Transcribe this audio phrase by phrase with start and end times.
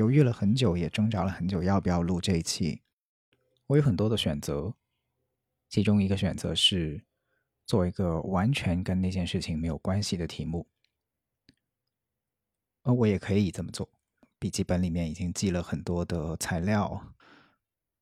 [0.00, 2.80] 犹豫了很久，也挣扎了很久，要不要录这一期。
[3.66, 4.74] 我有很多的选择，
[5.68, 7.04] 其中一个选择是
[7.66, 10.66] 做一个完全跟那件事情没有关系的题目，
[12.82, 13.90] 而我也可以这么做。
[14.38, 17.14] 笔记本里面已经记了很多的材料，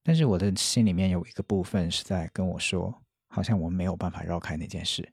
[0.05, 5.13] 但是我的心里面有一个部分是在跟我说，好像我们没有办法绕开那件事。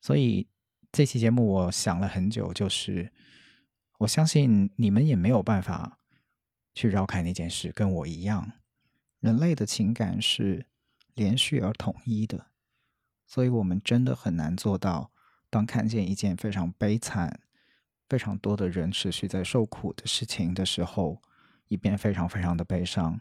[0.00, 0.48] 所以
[0.90, 3.12] 这期节目我想了很久，就是
[3.98, 5.99] 我相信你们也没有办法
[6.74, 8.52] 去绕开那件事，跟我一样，
[9.20, 10.66] 人类的情感是
[11.14, 12.46] 连续而统一的，
[13.26, 15.12] 所以我们真的很难做到，
[15.50, 17.40] 当看见一件非常悲惨、
[18.08, 21.20] 非常多的人持续在受苦的事情的时候，
[21.68, 23.20] 一边非常非常的悲伤，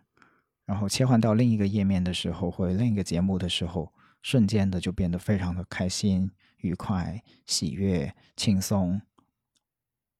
[0.65, 9.01] 然后切换到另一个页面的时候，或者另一个节目的时候，瞬间的就变得非常的开心、愉快、喜悦、轻松。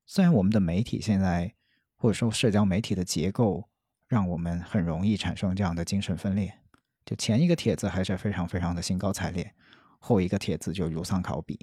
[0.05, 1.53] 虽然我们的媒体现在
[1.99, 3.67] 或者说社交媒体的结构，
[4.07, 6.57] 让我们很容易产生这样的精神分裂，
[7.05, 9.53] 就前一个帖子还是非常非常的兴高采烈，
[9.99, 11.59] 后一个帖子就如丧考妣。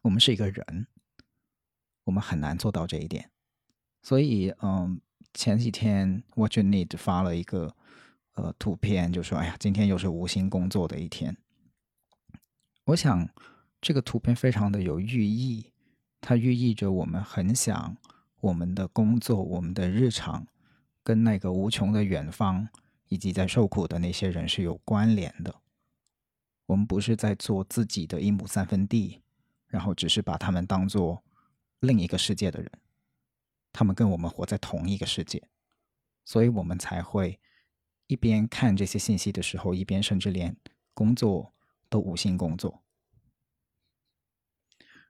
[0.00, 0.86] 我们是一个人，
[2.04, 3.30] 我们很难做到这一点。
[4.02, 4.98] 所以，嗯，
[5.34, 7.76] 前几天 What You Need 发了一个
[8.32, 11.36] 呃图片，就说：“哎呀，今天又是无心工作的一天。”
[12.86, 13.28] 我想
[13.80, 15.72] 这个图片非常的有寓意，
[16.20, 17.96] 它寓意着我们很想
[18.44, 20.46] 我们的工作、我们的日常
[21.02, 22.68] 跟那个无穷的远方
[23.08, 25.62] 以及在受苦的那些人是有关联的。
[26.66, 29.22] 我们不是在做自己的一亩三分地，
[29.66, 31.24] 然后只是把他们当做
[31.80, 32.70] 另一个世界的人，
[33.72, 35.48] 他们跟我们活在同一个世界，
[36.26, 37.40] 所以我们才会
[38.08, 40.54] 一边看这些信息的时候，一边甚至连
[40.92, 41.54] 工作
[41.88, 42.82] 都无心工作。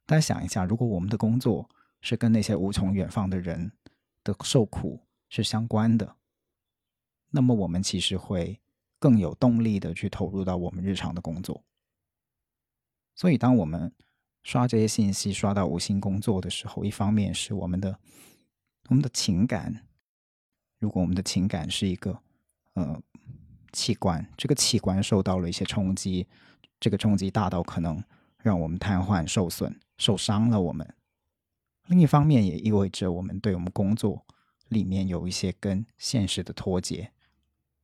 [0.06, 1.69] 大家想一下，如果我们的工作
[2.05, 3.73] 是跟那些无从远方的人
[4.23, 5.01] 的受苦
[5.31, 6.17] 是相关的，
[7.31, 8.61] 那么我们其实会
[8.99, 11.65] 更有动力的去投入到我们日常的工作。
[13.15, 13.91] 所以，当我们
[14.43, 17.99] 刷这些信息刷到无心工作的时候，一方面是我们的
[18.91, 19.87] 我们的情感，
[20.79, 22.21] 如果我们的情感是一个
[22.75, 23.03] 呃
[23.73, 26.27] 器官，这个器官受到了一些冲击，
[26.79, 28.05] 这个冲击大到可能
[28.43, 30.95] 让我们瘫痪、受损、受伤了我们。
[31.87, 34.25] 另一方面，也意味着我们对我们工作
[34.69, 37.12] 里面有一些跟现实的脱节，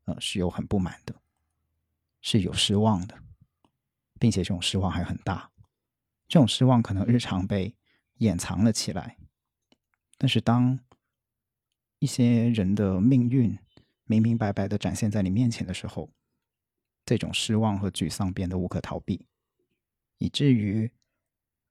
[0.05, 1.15] 呃，是有很不满的，
[2.21, 3.19] 是有失望的，
[4.19, 5.51] 并且这种失望还很大。
[6.27, 7.75] 这种失望可能日常被
[8.19, 9.19] 掩藏了起来，
[10.17, 10.79] 但是当
[11.99, 13.59] 一些人的命运
[14.05, 16.09] 明明白白的展现在你面前的时候，
[17.05, 19.27] 这种失望和沮丧变得无可逃避，
[20.19, 20.91] 以至于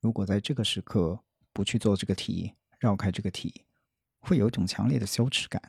[0.01, 1.23] 如果在这个时刻
[1.53, 3.65] 不去做这个题，绕开这个题，
[4.19, 5.61] 会有一种强烈的羞耻感，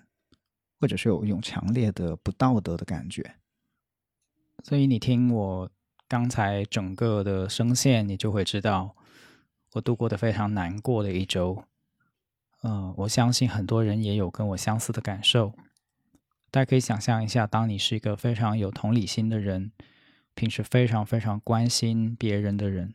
[0.81, 3.37] 或者是有一种强烈的不道德的感觉。
[4.63, 5.71] 所以你听我
[6.07, 8.95] 刚才整个的声线，你就会知道
[9.73, 11.65] 我度过的非常难过的一周。
[12.63, 15.55] 嗯，我相信很多人也有跟我相似的感受。
[16.51, 19.73] 大家可以想象一下，当你是一个非常有同理心的人，
[20.35, 22.93] 平时非常非常关心别人的人，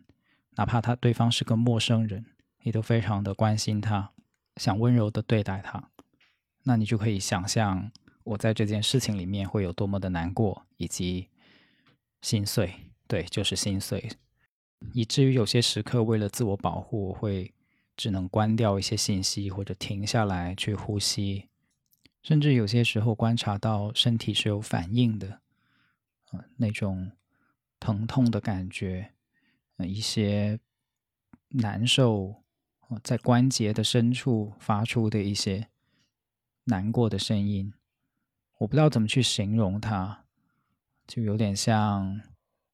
[0.58, 2.26] 哪怕他对方是个陌生人，
[2.66, 4.12] 你都非常的关心他，
[4.56, 5.92] 想温柔的对待他。
[6.64, 7.92] 那你就可以想象
[8.24, 11.30] 我在这件事情里面会有多么的难过，以及
[12.24, 12.74] 心碎。
[13.08, 14.10] 对，就是心碎，
[14.94, 17.54] 以至于有些时刻为了自我保护，会
[17.96, 21.48] 只能关掉一些信息，或者停下来去呼吸，
[22.24, 25.40] 甚至有些时候观察到身体是有反应的，
[26.32, 27.12] 呃，那种
[27.80, 29.14] 疼痛的感觉，
[29.78, 30.60] 呃，一些
[31.50, 32.44] 难受，
[33.04, 35.68] 在关节的深处发出的一些
[36.66, 37.74] 难过的声音，
[38.60, 40.26] 我不知道怎么去形容它，
[41.08, 42.22] 就有点像。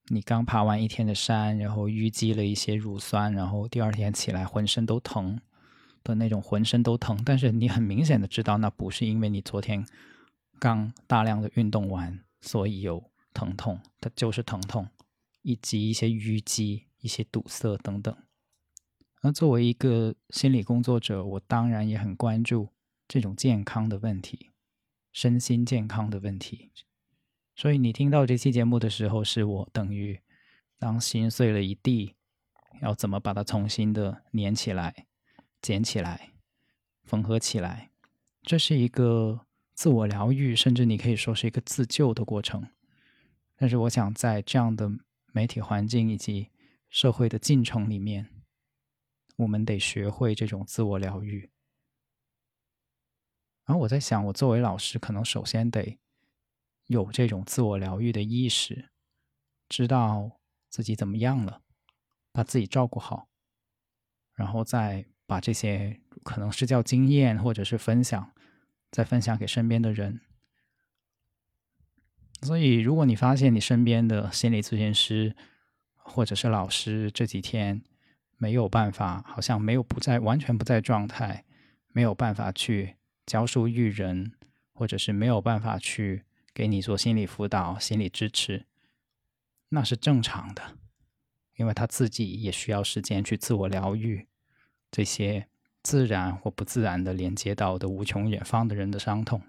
[0.08, 5.40] 你刚爬完一天的山，然后淤积了一些乳酸，然后第二天起来浑身都疼
[6.04, 7.18] 的那种，浑身都疼。
[7.24, 9.86] 但是你很明显的知道，那不是因为你昨天
[10.60, 13.02] 刚大量的运动完，所以有
[13.34, 14.86] 疼痛，它就是疼痛。
[15.44, 18.16] 以及一些淤积、一些堵塞等等。
[19.21, 22.69] 那作为一个心理工作者，我当然也很关注
[23.07, 24.50] 这种健康的问题，
[25.12, 26.71] 身心健康的问题。
[27.56, 30.19] 所以你听到这期节目的时候，是我等于
[30.79, 32.15] 当心碎了一地，
[32.81, 35.06] 要怎么把它重新的粘起来、
[35.62, 36.31] 捡起来、
[37.03, 37.91] 缝合起来？
[38.41, 39.41] 这是一个
[39.75, 42.68] 自我疗愈，甚至你可以说是一个自救的过程。
[43.56, 44.89] 但是，我想在这样的
[45.31, 46.50] 媒体环境以及
[46.89, 48.31] 社会的进程里面，
[49.42, 51.50] 我们得学会这种自我疗愈。
[53.66, 56.00] 然后我在想，我作为老师，可能首先得
[56.88, 58.90] 有这种自我疗愈的意识，
[59.70, 60.40] 知道
[60.70, 61.62] 自己怎么样了，
[62.32, 63.30] 把自己照顾好，
[64.34, 68.34] 然后再把这些可能是叫经验，或者是分享，
[68.92, 70.20] 再分享给身边的人。
[72.42, 75.36] 所以，如果你发现你身边的心理咨询师
[75.96, 77.84] 或者是老师这几天
[78.42, 81.46] 没有办法，好像没有不在完全不在状态，
[81.90, 84.32] 没有办法去教书育人，
[84.74, 88.66] 或者是没有办法去给你做心理辅导、心理支持，
[89.70, 90.76] 那是正常的，
[91.56, 94.28] 因为他自己也需要时间去自我疗愈
[94.90, 95.48] 这些
[95.84, 99.40] 自然或不自然的连接到的无穷远方的人的伤痛。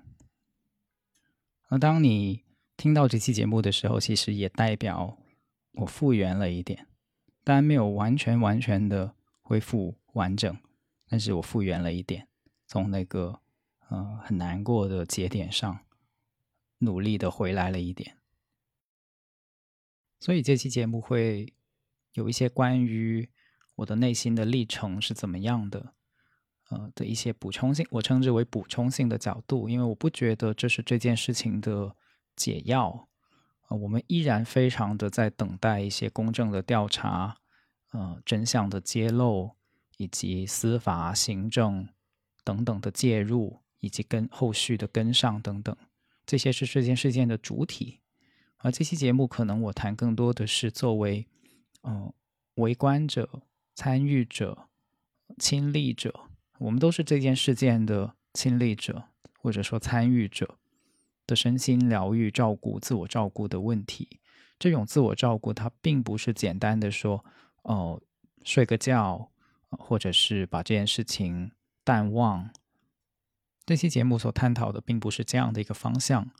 [1.70, 2.44] 那当你
[2.76, 5.16] 听到这期节目的时候，其实也代表
[5.72, 6.86] 我复原了一点，
[7.44, 10.56] 当然没有完全完全的恢复完整，
[11.08, 12.28] 但是我复原了一点，
[12.66, 13.40] 从那个
[13.88, 15.80] 呃很难过的节点上
[16.78, 18.16] 努力的回来了一点。
[20.20, 21.52] 所以这期节目会
[22.12, 23.28] 有一些关于
[23.76, 25.94] 我的内心的历程是怎么样的，
[26.70, 31.96] 呃的一些补充性，我称之为补充性的角度，因为我不觉得这是这件事情的。
[32.34, 33.10] 解药
[33.74, 37.36] 我们依然非常的在等待一些公正的调查，
[37.92, 39.52] 呃，真相的揭露，
[39.96, 41.88] 以及司法、行政
[42.44, 45.76] 等等的介入，以及跟后续的跟上等等，
[46.24, 48.00] 这些是这件事件的主体。
[48.58, 51.26] 而这期节目可能我谈更多的是作为
[51.82, 52.12] 嗯
[52.54, 53.42] 围观者、
[53.74, 54.68] 参与者、
[55.38, 56.28] 亲历者，
[56.58, 59.04] 我们都是这件事件的亲历者，
[59.38, 60.58] 或者说参与者。
[61.34, 64.20] 身心疗愈、照顾、自我照顾的问题，
[64.58, 67.24] 这种自我照顾，它并不是简单的说，
[67.62, 68.00] 哦，
[68.44, 69.30] 睡个觉，
[69.70, 71.52] 或者是把这件事情
[71.84, 72.50] 淡忘。
[73.64, 76.30] 这期节目所探讨的，并不是这样的一个方向。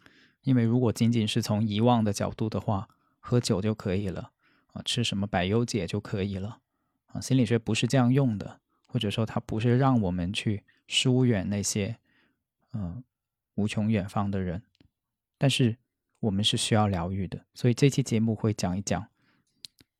[0.43, 2.89] 因为如果仅仅是从遗忘的角度的话，
[3.21, 4.33] 喝酒就可以了，
[4.73, 6.59] 啊，吃什么百忧解就可以了，
[7.07, 11.97] 啊，心理学不是这样用的，或者说它不是让我们去疏远那些，
[12.73, 13.05] 嗯，
[13.55, 14.65] 无穷远方的人。
[15.43, 15.77] 但是
[16.21, 19.09] 我们是需要疗愈的，所以这期节目会讲一讲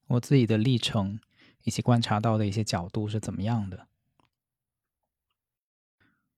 [0.07, 1.19] 我自己的历程，
[1.65, 3.89] 以及观察到的一些角度是怎么样的。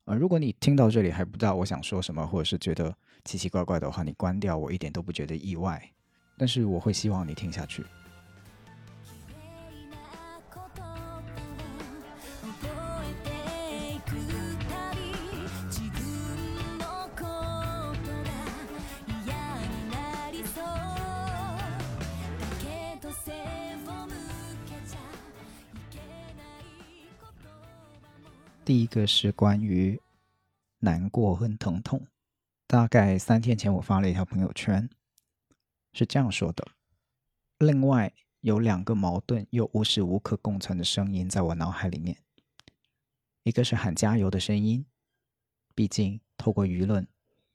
[0.07, 2.97] 呃，如果你听到这里还不知道我想说什么，或者是觉得
[3.27, 5.91] 奇奇怪怪的话，你关掉，我一点都不觉得意外。
[6.39, 7.85] 但是我会希望你听下去。
[28.75, 30.01] 第一个是关于
[30.81, 32.09] 难过和疼痛。
[32.67, 34.91] 大概三天前，我发了一条朋友圈，
[35.93, 36.67] 是这样说的：
[37.59, 42.19] 另外有两个矛盾又无时无刻共存的声音在我脑海里面，
[43.45, 44.85] 一个是喊加油的声音，
[45.77, 47.07] 毕竟透过舆论，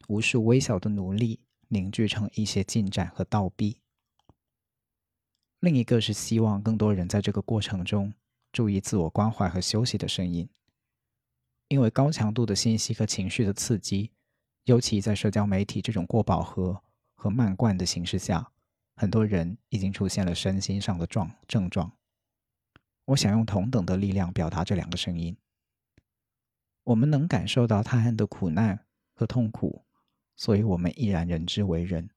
[0.08, 3.82] 无数微小的努力凝聚成一些进展和倒逼；
[5.60, 8.14] 另一个是希望更多人在这个过程中
[8.54, 10.48] 注意自我关怀和休息的声音。
[11.70, 14.12] 因为高强度的信息和情绪的刺激，
[14.66, 16.84] 尤其在社交媒体这种过饱和
[17.14, 18.52] 和漫灌的形式下，
[18.96, 21.92] 很多人已经出现了身心上的状症状。
[23.06, 25.38] 我想用同等的力量表达这两个声音。
[26.84, 29.86] 我们能感受到他人的苦难和痛苦，
[30.36, 32.10] 所以我们依然人之为人，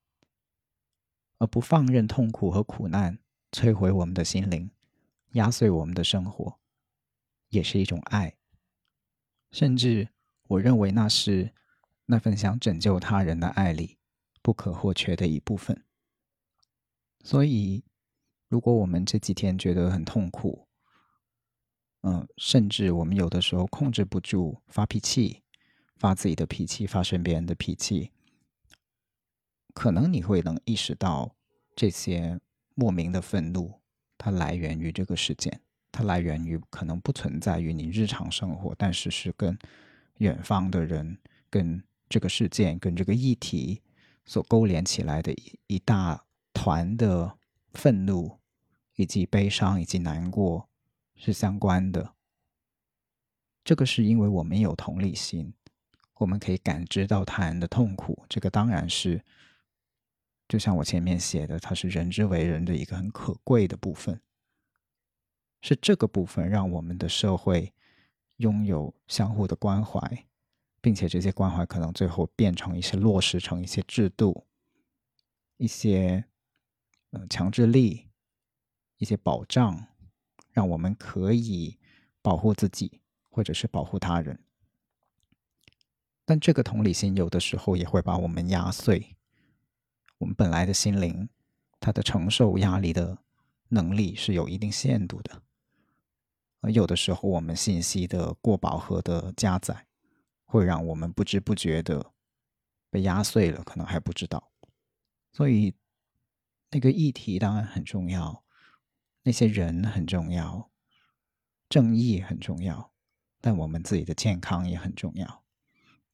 [1.37, 3.19] 而不放任痛苦和苦难
[3.51, 4.71] 摧毁我们的心灵，
[5.33, 6.59] 压碎我们的生活，
[7.49, 8.35] 也是一种爱。
[9.53, 10.09] 甚至，
[10.47, 11.53] 我认为那是
[12.07, 13.99] 那份想拯救他人的爱里
[14.41, 15.85] 不可或缺的一部分。
[17.23, 17.85] 所以，
[18.49, 20.67] 如果我们这几天觉得很痛苦，
[22.01, 25.43] 嗯，甚至我们有的时候控制不住发脾气，
[25.97, 28.11] 发自己的脾气，发身边人的脾气，
[29.75, 31.35] 可能你会能意识到
[31.75, 32.41] 这些
[32.73, 33.79] 莫名的愤怒，
[34.17, 35.61] 它来源于这个事件，
[35.93, 39.55] 它来源于可能不存在于你日常生活，但是是跟
[40.17, 41.19] 远方的人、
[41.51, 43.79] 跟这个事件、跟这个议题
[44.25, 47.37] 所勾连起来的一一大团的
[47.73, 48.39] 愤怒，
[48.95, 50.67] 以及悲伤，以及难过
[51.15, 52.15] 是相关的。
[53.63, 55.53] 这个是因为我们有同理心，
[56.15, 58.25] 我们可以感知到他人的痛苦。
[58.27, 59.23] 这个当然是，
[60.47, 64.19] 就像我前面写的，它是人之为人的一个很可贵的部分。
[65.63, 67.73] 是这个部分让我们的社会
[68.37, 70.27] 拥有相互的关怀，
[70.79, 74.45] 并且这些关怀可能最后变成一些落实成一些制度、
[75.57, 76.25] 一些
[77.09, 78.09] 呃强制力、
[78.97, 79.87] 一些保障，
[80.51, 81.79] 让我们可以
[82.21, 82.99] 保护自己。
[83.35, 84.43] 或者是保护他人，
[86.23, 89.15] 但这个同理心有的时候也会把我们压碎。
[90.19, 91.27] 我们本来的心灵，
[91.79, 93.17] 它的承受压力的
[93.69, 95.41] 能力是有一定限度的，
[96.63, 99.85] 而有的时候我们信息的过饱和的加载，
[100.45, 102.13] 会让我们不知不觉的
[102.89, 104.49] 被压碎了，可能还不知道。
[105.33, 105.75] 所以，
[106.71, 108.45] 那个议题当然很重要，
[109.23, 110.69] 那些人很重要，
[111.67, 112.93] 正义很重要。
[113.41, 115.43] 但我们自己的健康也很重要，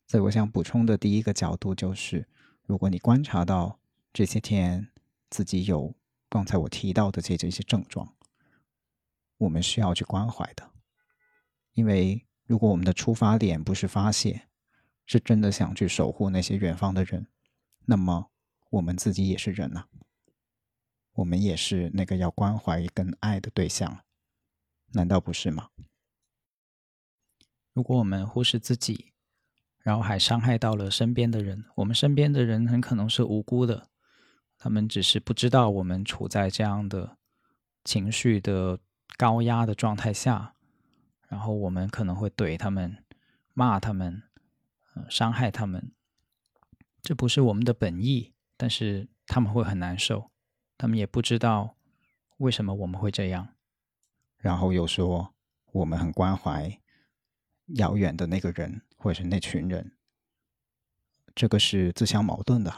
[0.07, 2.27] 所以我想补充的第一个角度就是：
[2.63, 3.79] 如果你观察到
[4.11, 4.89] 这些天
[5.29, 5.93] 自己有
[6.27, 8.15] 刚才我提到的这这些症状，
[9.39, 10.71] 我们需要去关怀的。
[11.73, 14.47] 因为如果我们的出发点不是发泄，
[15.05, 17.27] 是真的想去守护那些远方的人，
[17.85, 18.29] 那么
[18.69, 19.85] 我们自己也是人呐，
[21.13, 24.03] 我们也是那个要关怀跟爱的对象，
[24.93, 25.69] 难道不是吗？
[27.73, 29.13] 如果我们忽视自己，
[29.79, 33.89] 然后还伤害到了身边的人，我们身边的人很可能是无辜的，
[34.57, 37.17] 他们只是不知道我们处在这样的
[37.85, 38.79] 情绪的
[39.17, 40.55] 高压的状态下，
[41.27, 43.03] 然后我们可能会怼他们、
[43.53, 44.23] 骂他们、
[45.09, 45.91] 伤害他们，
[47.01, 50.31] 这不是我们的本意，但是他们会很难受，
[50.77, 51.75] 他们也不知道
[52.37, 53.49] 为什么我们会这样，
[54.37, 55.33] 然后又说
[55.71, 56.79] 我们很关怀。
[57.75, 59.95] 遥远的那个人，或者是那群人，
[61.35, 62.73] 这个是自相矛盾的。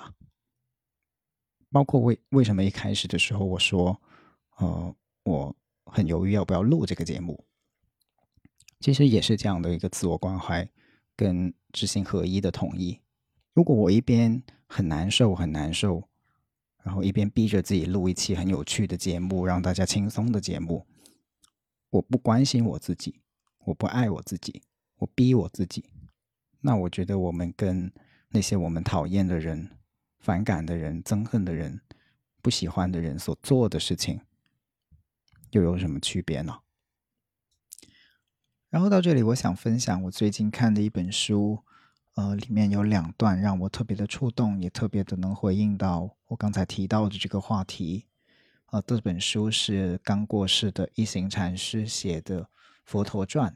[1.72, 4.02] 包括为为什么一开始的时候我说，
[4.58, 7.46] 呃，我很犹豫要不要录这个节目，
[8.80, 10.70] 其实也是这样的一个自我关怀
[11.16, 13.00] 跟知行合一的统一。
[13.54, 16.08] 如果我一边很难受很难受，
[16.84, 20.86] 然后一边逼着自己录一期很有趣的节目，让大家轻松的节目，
[21.90, 23.22] 我不关心我自己，
[23.66, 24.62] 我不爱我自己。
[25.02, 25.84] 我逼我自己，
[26.60, 27.92] 那我觉得我们跟
[28.30, 29.68] 那些我们讨厌的人、
[30.20, 31.82] 反感的人、憎恨的人、
[32.40, 34.22] 不喜欢的人所做的事情，
[35.52, 36.60] 又有什么区别呢？
[38.70, 41.60] 然后到这里，我想分享我最近看的一本书，
[42.16, 48.06] 呃，里面有两段让我特别的触动，也特别的能回应到我刚才提到的这个话题。
[48.68, 52.44] 呃，这本书是刚过世的一行禅师写的
[52.86, 53.52] 《佛陀传》。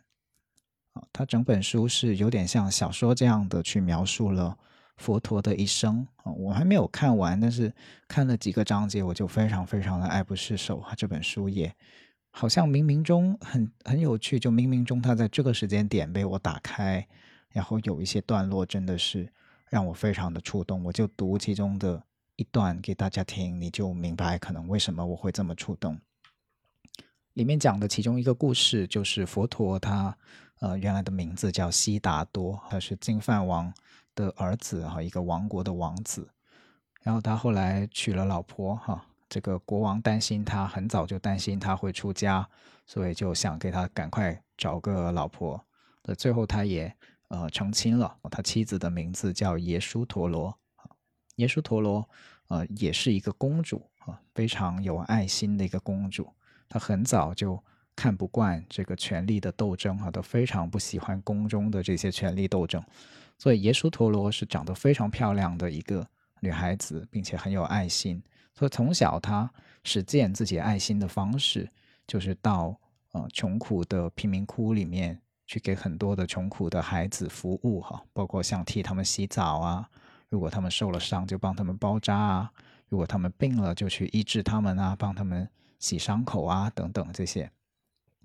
[0.99, 4.57] 啊他整本书是有点像小说这样的去描述了
[4.97, 7.73] 佛陀的一生啊，我还没有看完，但是
[8.07, 10.93] 看了几个章节，我就非常非常的爱不释手啊。
[10.95, 11.73] 这本书也
[12.31, 17.05] 好像冥冥中很很有趣，就冥冥中他在这个时间点被我打开，
[17.49, 19.31] 然后有一些段落真的是
[19.69, 22.01] 让我非常的触动，我就读其中的
[22.37, 25.99] 一段给大家听，你就明白可能为什么我会这么触动。
[27.33, 30.17] 里面讲的其中一个故事就是佛陀他。
[30.61, 33.71] 呃，原来的名字叫悉达多，他是金饭王
[34.15, 36.27] 的儿子哈，一个王国的王子。
[37.03, 42.47] 然后他后来娶了老婆哈，这个国王担心他很早就担心他会出家，
[42.87, 45.63] 所以就想给他赶快找个老婆。
[46.17, 46.91] 最后他也
[47.27, 50.57] 呃成亲了，他妻子的名字叫耶输陀罗。
[51.35, 52.09] 耶输陀罗
[52.47, 56.27] 呃也是一个公主啊，非常有爱心的一个公主。
[56.69, 57.61] 她很早就。
[57.97, 62.83] 看不惯这个权力的斗争啊，都非常不喜欢宫中的这些权力斗争，
[63.37, 66.07] 所以耶稣陀罗是长得非常漂亮的一个
[66.39, 68.21] 女孩子，并且很有爱心。
[68.53, 69.51] 所以从小她
[69.83, 71.69] 实践自己爱心的方式，
[72.07, 72.75] 就是到
[73.11, 79.89] 呃穷苦的贫民窟里面去给很多的穷苦的孩子服务哈，包括像替他们洗澡啊，
[80.29, 82.51] 如果他们受了伤就帮他们包扎啊，
[82.87, 85.47] 如果他们病了就去医治他们啊，帮他们
[85.79, 87.51] 洗伤口啊等等这些。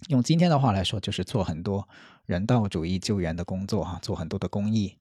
[0.08, 1.86] 用今天的话来说，就是做很多
[2.24, 4.96] 人道主义救援的工作哈，做很多的公益。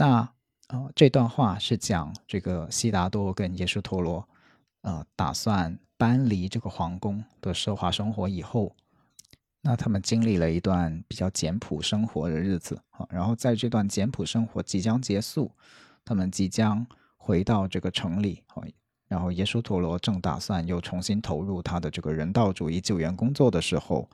[0.00, 0.32] 那
[0.68, 4.28] 呃，这段话是讲这个悉达多跟耶稣陀罗，
[4.82, 8.76] 呃打算搬离这个皇宫的奢华生活以后，
[9.62, 13.04] 那他们经历了一段比较简朴生活的日子啊。
[13.10, 15.50] 然后在这段简朴生活即将结束，
[16.04, 16.86] 他们即将
[17.16, 18.62] 回到这个城里啊。
[19.08, 24.08] 然后耶稣陀罗正打算又重新投入他的这个人道主义救援工作的时候，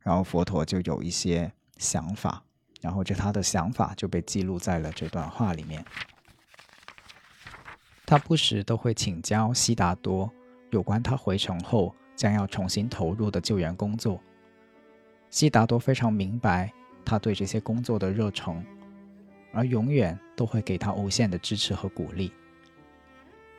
[0.00, 2.42] 然后佛陀就有一些想法，
[2.80, 5.84] 然后这他的想法就被记录在了这段话里面。
[8.06, 10.30] 他不时都会请教悉达多
[10.70, 14.20] 有关他回城后将要重新投入的救援工作。
[15.28, 16.72] 悉达多非常明白
[17.04, 18.64] 他对这些工作的热诚，
[19.52, 22.32] 而永远都会给他无限的支持和鼓励。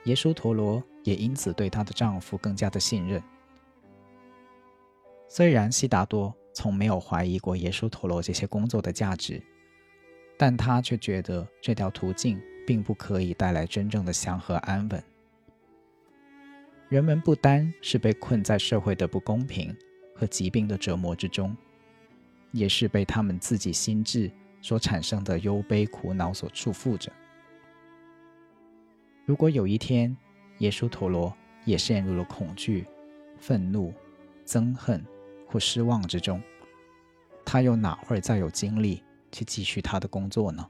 [0.06, 3.22] 耶稣陀罗也因此对她的丈夫更加的信任。
[5.30, 9.42] 虽然悉达多从没有怀疑过耶稣陀罗这些工作的价值，
[10.38, 12.42] 但他却觉得这条途径。
[12.64, 15.04] 并不可以带来真正的祥和安稳。
[16.90, 19.76] 人们不单是被困在社会的不公平
[20.16, 21.58] 和疾病的折磨之中，
[22.52, 24.32] 也是被他们自己心智
[24.62, 27.12] 所产生的忧悲苦恼所束缚着。
[29.26, 30.16] 如果有一天，
[30.60, 32.86] 耶稣陀罗也陷入了恐惧、
[33.40, 33.92] 愤怒、
[34.46, 35.04] 憎恨
[35.52, 36.42] 或失望之中，
[37.46, 40.68] 他又哪会再有精力去继续他的工作呢？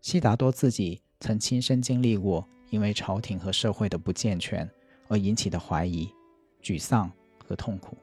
[0.00, 4.70] 悉达多自己曾亲身经历过因为朝廷和社会的不健全
[5.08, 6.08] 而引起的怀疑、
[6.62, 7.10] 沮丧
[7.44, 7.98] 和痛苦。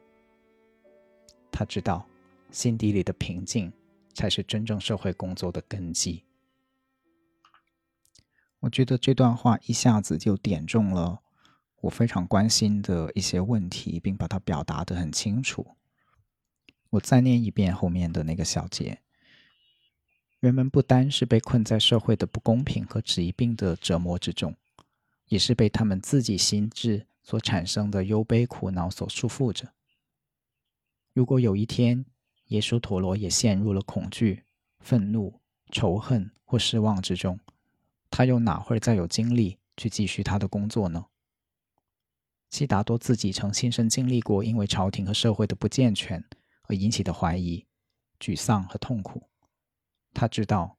[1.49, 2.05] 他知道，
[2.51, 3.71] 心底里的平静
[4.13, 6.23] 才是真正社会工作的根基。
[8.59, 11.21] 我觉得这段话一下子就点中了
[11.85, 15.75] 我非常关心的一些问题，并把它表达得很清楚。
[16.89, 19.01] 我再念一遍后面的那个小节。
[20.39, 24.55] 人们不单是被困在社会的不公平和疾病的折磨之中，
[25.27, 29.71] 也是被他们自己心智所产生的忧悲苦恼所束缚着。
[31.13, 32.05] 如果有一天，
[32.47, 34.43] 耶稣陀罗也陷入了恐惧、
[34.79, 35.39] 愤怒、
[35.71, 37.39] 仇恨或失望之中，
[38.09, 41.05] 他又哪会再有精力去继续他的工作呢？
[42.49, 46.23] 悉达多自己曾亲身经历过因为朝廷和社会的不健全
[46.63, 47.65] 而引起的怀疑、
[48.19, 49.29] 沮丧和痛苦。
[50.13, 50.77] 他知道，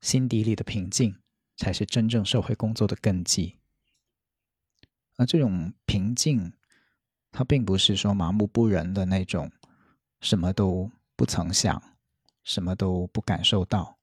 [0.00, 1.16] 心底里的平静
[1.56, 3.58] 才是真正社会工作的根基。
[5.16, 6.54] 而这种平静，
[7.30, 9.52] 它并不是说麻木不仁的那种，
[10.20, 11.82] 什么都不曾想，
[12.42, 13.98] 什么都不感受到。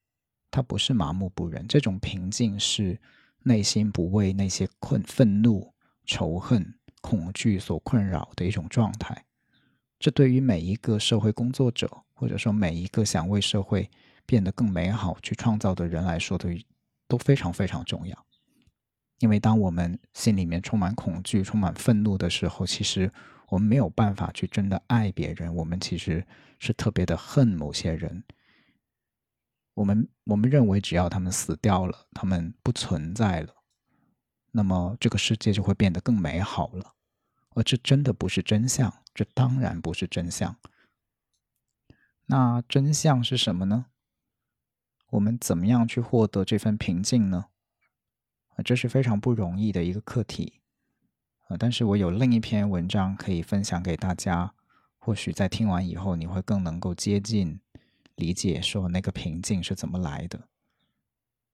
[0.52, 3.02] 它不是麻木不仁，这种平静是
[3.40, 5.74] 内心不为那些困、愤怒、
[6.06, 9.26] 仇恨、恐惧所困扰的一种状态。
[10.00, 13.90] 这对于每一个社会工作者，或者说每一个想为社会。
[14.26, 16.64] 变得更美好，去创造的人来说，的
[17.08, 18.26] 都非常非常重要。
[19.18, 23.12] 因为当我们心里面充满恐惧、充满愤怒的时候，其实
[23.48, 25.52] 我们没有办法去真的爱别人。
[25.56, 26.24] 我们其实
[26.60, 28.24] 是特别的恨某些人。
[29.74, 33.56] 我们我们认为，只要他们死掉了，他们不存在了，
[34.60, 36.96] 那么这个世界就会变得更美好了。
[37.52, 40.58] 而这真的不是真相，这当然不是真相。
[42.26, 43.86] 那真相是什么呢？
[45.12, 47.46] 我们怎么样去获得这份平静呢？
[48.50, 50.60] 啊，这是非常不容易的一个课题
[51.48, 51.56] 啊！
[51.58, 54.54] 但是我有另一篇文章可以分享给大家，
[54.98, 57.62] 或许在听完以后，你会更能够接近
[58.16, 60.50] 理解，说那个平静是怎么来的。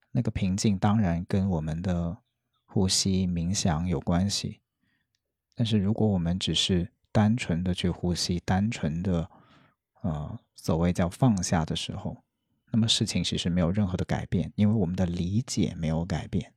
[0.10, 2.18] 那个平静当然跟我们的
[2.76, 4.60] 呼吸、冥想有关系，
[5.56, 9.30] 但是如果我们只是单纯的去呼吸，单纯的
[10.02, 12.18] 呃，所谓叫放下的时候。
[12.72, 16.52] 那么事情其实没有任何的改变，因为我们的理解没有改变。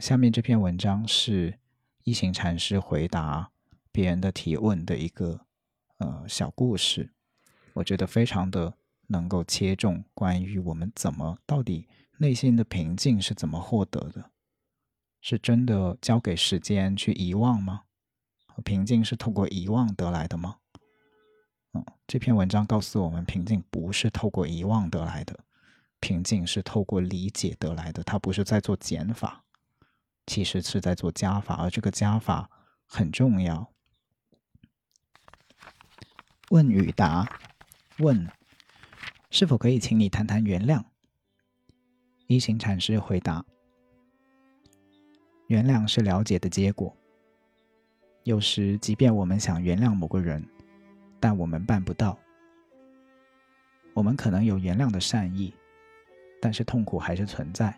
[0.00, 1.58] 下面这篇文章是
[2.04, 3.50] 一行禅师回答
[3.90, 5.40] 别人的提问的一个
[5.98, 7.12] 呃小故事，
[7.72, 8.74] 我觉得非常的
[9.08, 14.30] 能够切中关于我们怎么到底内心的平静是怎么获得的，
[15.26, 17.84] 是真的交给时间去遗忘吗？
[18.62, 20.58] 平静是透过遗忘得来的吗？
[21.72, 25.40] 嗯，这篇文章告诉我们，平静不是透过遗忘得来的，
[25.98, 28.02] 平静是透过理解得来的。
[28.02, 29.42] 它不是在做减法，
[30.26, 32.50] 其实是在做加法，而这个加法
[32.84, 33.72] 很重要。
[36.50, 37.26] 问与答：
[37.96, 38.30] 问，
[39.30, 40.84] 是否可以请你谈谈原谅？
[42.26, 43.46] 一行禅师回答：
[45.54, 46.92] 原谅是了解的结果。
[48.24, 50.44] 有时，即便我们想原谅某个人，
[51.20, 52.18] 但我们办不到。
[53.92, 55.54] 我们可能有原谅的善意，
[56.42, 57.72] 但是痛苦还是存在。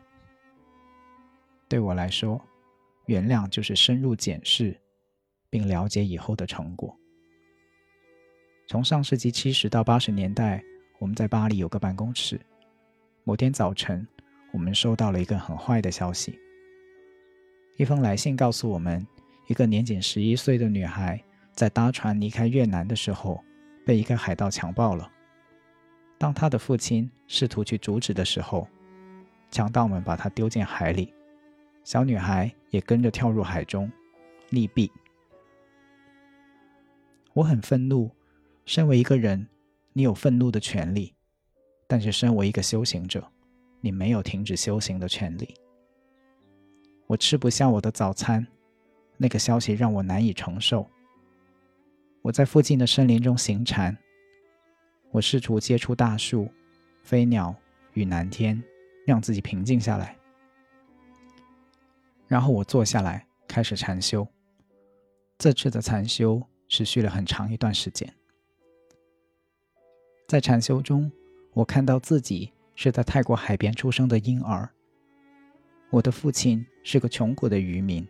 [1.68, 2.40] 对我来说，
[3.04, 4.74] 原谅就是深入检视
[5.50, 6.96] 并了解以后的成果。
[8.68, 10.64] 从上世纪七十到八十年代，
[10.98, 12.40] 我们在巴黎有个办公室。
[13.24, 14.08] 某天早晨，
[14.54, 16.40] 我们收到了一个很坏的消息。
[17.76, 19.06] 一封来信告诉我们，
[19.48, 23.44] 一个年仅十一岁的女孩在搭船离开越南的时候，
[23.84, 25.10] 被一个海盗强暴了。
[26.16, 28.66] 当她的父亲试图去阻止的时候，
[29.50, 31.12] 强盗们把她丢进海里，
[31.84, 33.92] 小女孩也跟着跳入海中，
[34.50, 34.90] 溺毙。
[37.34, 38.10] 我很愤怒。
[38.64, 39.46] 身为一个人，
[39.92, 41.12] 你有愤怒的权利；
[41.86, 43.30] 但是，身为一个修行者，
[43.80, 45.54] 你没有停止修行的权利。
[47.06, 48.46] 我吃不下我的早餐，
[49.16, 50.88] 那个消息让我难以承受。
[52.22, 53.96] 我在附近的森林中行禅，
[55.12, 56.50] 我试图接触大树、
[57.02, 57.54] 飞鸟
[57.92, 58.60] 与蓝天，
[59.06, 60.16] 让自己平静下来。
[62.26, 64.26] 然后我坐下来开始禅修。
[65.38, 68.12] 这次的禅修持续了很长一段时间。
[70.26, 71.12] 在禅修中，
[71.52, 74.68] 我看到自己是在泰国海边出生的婴儿。
[75.90, 78.06] 我的父亲是个穷苦的渔民，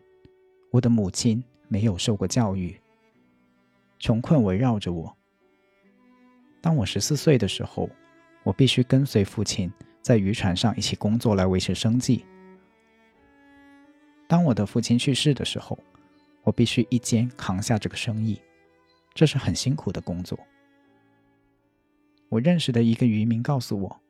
[0.71, 2.75] 我的母亲没有受过教育，
[3.99, 5.15] 穷困围绕着我。
[6.61, 7.89] 当我十四岁的时候，
[8.43, 12.25] 我必须跟随父亲在渔船上一起工作来维持生计。
[14.27, 15.79] 当我的父亲去世的时候，
[16.43, 18.41] 我必须一肩扛下这个生意，
[19.15, 20.39] 这是很辛苦的工作。
[22.31, 24.01] 我认识的一个渔民告诉我，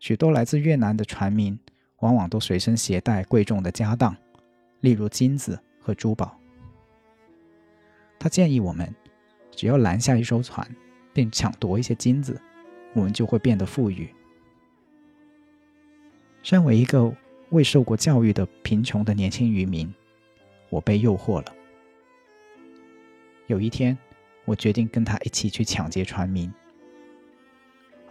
[0.00, 1.58] 许多来自越南的船民
[2.00, 4.16] 往往都随身携带贵重的家当，
[4.80, 6.38] 例如金子和珠宝。
[8.18, 8.94] 他建议我们，
[9.50, 10.68] 只要拦下一艘船，
[11.12, 12.40] 并抢夺一些金子，
[12.94, 14.08] 我们就会变得富裕。
[16.42, 17.12] 身为一个
[17.50, 19.92] 未受过教育的贫穷的年轻渔民，
[20.70, 21.54] 我被诱惑了。
[23.46, 23.96] 有一天，
[24.44, 26.52] 我决定跟他一起去抢劫船民。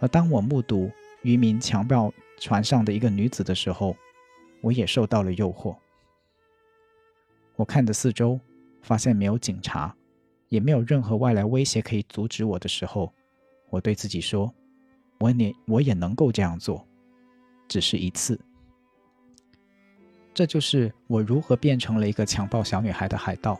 [0.00, 0.90] 而当我目睹
[1.22, 3.96] 渔民强暴船上的一个女子的时候，
[4.60, 5.76] 我也受到了诱惑。
[7.56, 8.38] 我看着四周，
[8.82, 9.96] 发现没有警察，
[10.48, 13.12] 也没有任何外来威胁可以阻止我的时候，
[13.70, 14.52] 我对自己说
[15.18, 16.86] ：“我也我也能够这样做，
[17.66, 18.38] 只是一次。”
[20.34, 23.58] 这就是我如何变成了一个强暴小女孩的海盗。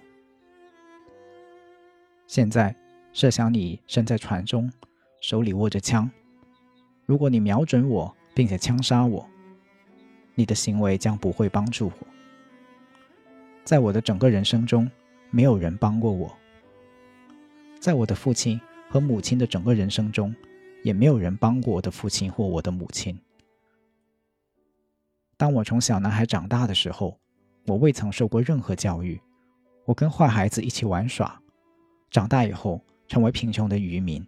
[2.26, 2.76] 现在，
[3.14, 4.70] 设想你身在船中，
[5.22, 6.10] 手里握着枪。
[7.06, 9.26] 如果你瞄准我，并且枪杀我，
[10.34, 12.06] 你的行为将不会帮助我。
[13.64, 14.90] 在我的整个人生中，
[15.30, 16.28] 没有人帮过我；
[17.80, 20.36] 在我的父亲和母亲的整个人生中，
[20.84, 23.18] 也没有人帮过我的父亲或我的母亲。
[25.38, 27.18] 当我从小男孩长大的时候，
[27.66, 29.18] 我未曾受过任何教育，
[29.86, 31.40] 我跟坏孩子一起玩耍，
[32.10, 34.22] 长大以后成为贫穷的渔民。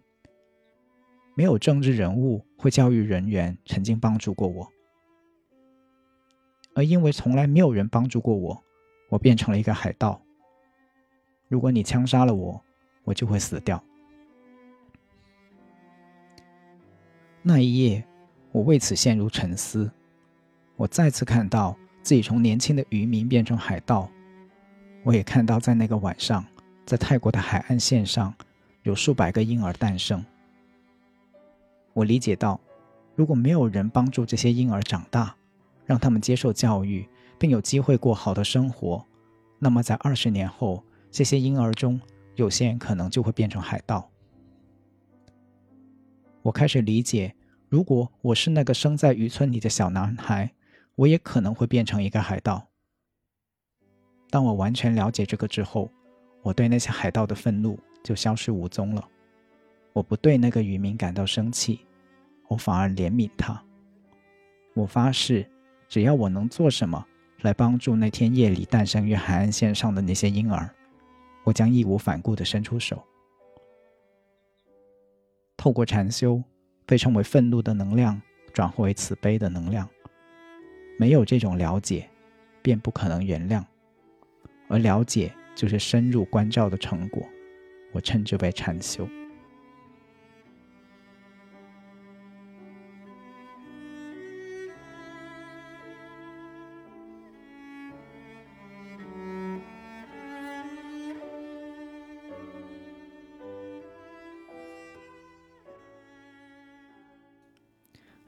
[1.39, 4.69] 没有政治人物或教育人员曾经帮助过我，
[6.75, 8.61] 而因为从来没有人帮助过我，
[9.07, 10.21] 我变成了一个海盗。
[11.47, 12.61] 如果你枪杀了我，
[13.05, 13.81] 我就会死掉。
[17.41, 18.05] 那一夜，
[18.51, 19.89] 我为此陷入沉思。
[20.75, 21.73] 我再次看到
[22.03, 24.11] 自己从年轻的渔民变成海盗，
[25.05, 26.45] 我也看到在那个晚上，
[26.85, 28.33] 在泰国的海岸线上，
[28.83, 30.21] 有数百个婴儿诞生。
[31.93, 32.59] 我理解到，
[33.15, 35.35] 如果没有人帮助这些婴儿长大，
[35.85, 39.05] 让他们接受教育，并有机会过好的生活，
[39.57, 41.99] 那么在二十年后，这些婴儿中
[42.35, 44.09] 有些人可能就会变成海盗。
[46.41, 47.35] 我开始理解，
[47.67, 50.51] 如果我是那个生在渔村里的小男孩，
[50.95, 52.67] 我也可能会变成一个海盗。
[54.29, 55.91] 当我完全了解这个之后，
[56.43, 59.05] 我对那些海盗的愤怒就消失无踪了。
[59.93, 61.81] 我不对那个渔民感到生气。
[62.47, 63.63] 我反而怜悯他。
[64.73, 65.45] 我发誓，
[65.87, 67.05] 只要我能做什么
[67.41, 70.69] 来帮助那天夜里诞生于海岸线上的那些婴儿，
[71.43, 73.03] 我将义无反顾地伸出手。
[75.55, 76.41] 透过禅修，
[76.85, 78.19] 被称为愤怒的能量
[78.53, 79.87] 转化为慈悲的能量。
[80.97, 82.09] 没有这种了解，
[82.61, 83.63] 便不可能原谅。
[84.69, 87.23] 而了解就是深入关照的成果。
[87.91, 89.07] 我称之为禅修。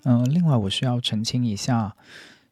[0.04, 1.96] 嗯，另外我需要澄清一下，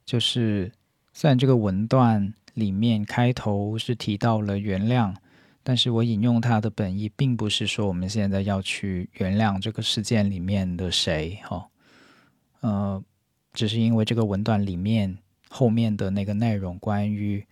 [0.06, 0.72] 就是
[1.14, 5.16] 虽然这个文段里面开头是提到了原谅，
[5.64, 11.68] 但是我引用它的本意，并不是说我们现在要去原谅这个事件里面的谁，哈，
[12.62, 13.04] 呃，
[13.54, 15.18] 只是因为这个文段里面
[15.50, 17.46] 后面的那个内容，关于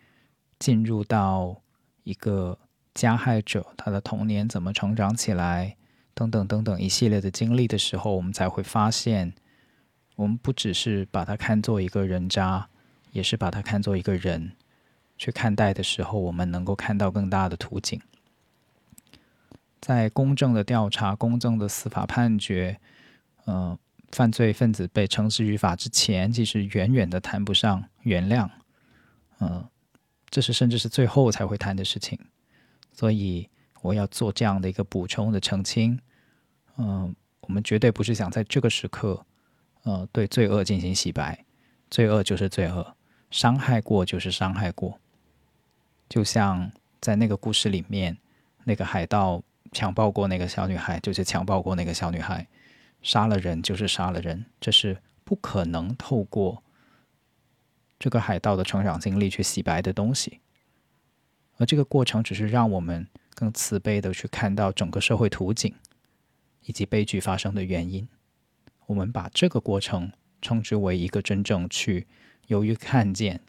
[0.59, 1.61] 进入到
[2.03, 2.57] 一个
[2.93, 5.75] 加害者他的童年怎么成长起来，
[6.13, 9.33] 等等等等一系列的经历的时候，我们才会发现，
[10.17, 12.67] 我们不只是把他看作一个人渣，
[13.13, 14.51] 也是把他看作一个人。
[15.17, 17.99] 去看待的时候，我们能够看到更大的图景。
[19.81, 22.79] 在公正的调查、公正的司法判决，
[23.45, 23.75] 呃，
[24.11, 28.47] 犯罪分子被绳之于法之前，其实远远的谈不上原谅，
[29.39, 29.67] 嗯，
[30.29, 32.19] 这是甚至是最后才会谈的事情。
[32.91, 33.49] 所以
[33.81, 35.99] 我要做这样的一个补充的澄清，
[36.77, 39.25] 嗯，我们绝对不是想在这个时刻，
[39.87, 41.45] 呃，对罪恶进行洗白，
[41.89, 42.93] 罪恶就是罪恶，
[43.31, 44.99] 伤害过就是伤害过。
[46.09, 46.69] 就像
[46.99, 48.17] 在那个故事里面，
[48.65, 52.45] 那个海盗强暴过那个小女孩，就是强暴过那个小女孩，
[53.01, 56.61] 杀了人就是杀了人，这是不可能透过
[57.97, 60.41] 这个海盗的成长经历去洗白的东西。
[61.55, 65.73] 而这个过程只是让我们更慈悲的去看到整个社会图景
[66.65, 68.05] 以及悲剧发生的原因。
[68.87, 72.07] 我们把这个过程称之为一个真正去
[72.47, 73.39] 由于看见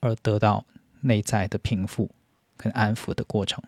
[0.00, 0.64] 而得到。
[1.02, 2.10] 内在的平复
[2.58, 3.64] 跟安抚的过程，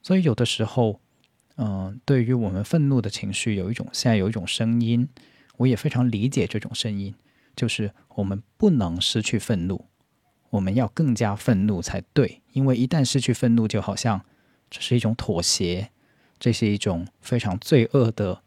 [0.00, 0.98] 所以有的时候，
[1.56, 5.06] 嗯，对于我们愤怒的情绪，有一种现在有一种声音，
[5.58, 7.14] 我也非常理解这种声音，
[7.54, 9.84] 就是我们不能失去愤怒，
[10.48, 14.24] 我们要更加愤怒才对，因为一旦失去愤怒，就好像
[14.70, 15.90] 这是一种妥协，
[16.38, 18.40] 这是一种非常罪恶的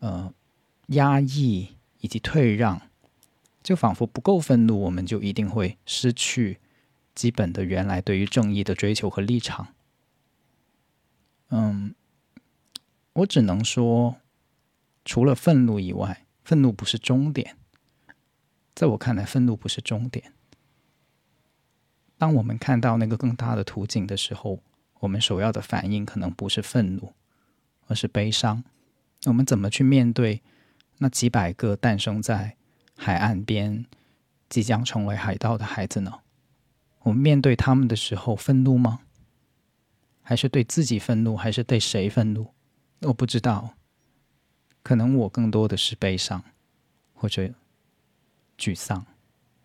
[0.00, 0.30] 呃
[0.88, 2.82] 压抑以及退让，
[3.62, 6.60] 就仿佛不够愤怒，我们就一定会失去。
[7.14, 9.68] 基本的原来对于正义的追求和立场，
[11.50, 11.94] 嗯，
[13.12, 14.16] 我只能说，
[15.04, 17.56] 除了愤怒以外，愤怒不是终点。
[18.74, 20.32] 在我看来，愤怒不是终点。
[22.18, 24.58] 当我们看到那个更大的途径的时候，
[24.98, 27.12] 我们首要的反应可能不是愤怒，
[27.86, 28.64] 而是悲伤。
[29.26, 30.42] 我们怎么去面对
[30.98, 32.56] 那几百个诞生在
[32.96, 33.84] 海岸边、
[34.48, 36.20] 即将成为海盗的孩子呢？
[37.02, 39.00] 我们面对他们的时候，愤怒吗？
[40.22, 41.36] 还是对自己愤怒？
[41.36, 42.48] 还是对谁愤怒？
[43.00, 43.74] 我不知道。
[44.82, 46.42] 可能我更多的是悲伤，
[47.14, 47.50] 或者
[48.58, 49.04] 沮丧。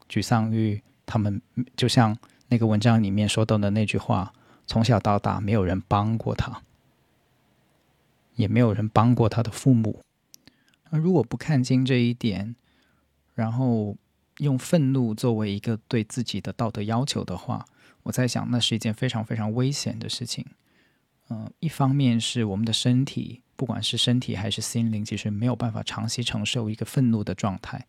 [0.09, 1.41] 沮丧于他们，
[1.75, 4.33] 就像那个文章里面说到的那句话：
[4.65, 6.61] 从小到大，没有人帮过他，
[8.35, 10.01] 也没有人帮过他的父母。
[10.89, 12.55] 那如果不看清这一点，
[13.35, 13.97] 然后。
[14.39, 17.65] 用愤怒作为一个对自己的道德要求的话，
[18.03, 20.45] 我在想，那是一件非常非常危险的事情。
[21.27, 27.85] 嗯，一方面是我们的身体，不管是身体还是心灵，其实没有办法长期承受一个愤怒的状态。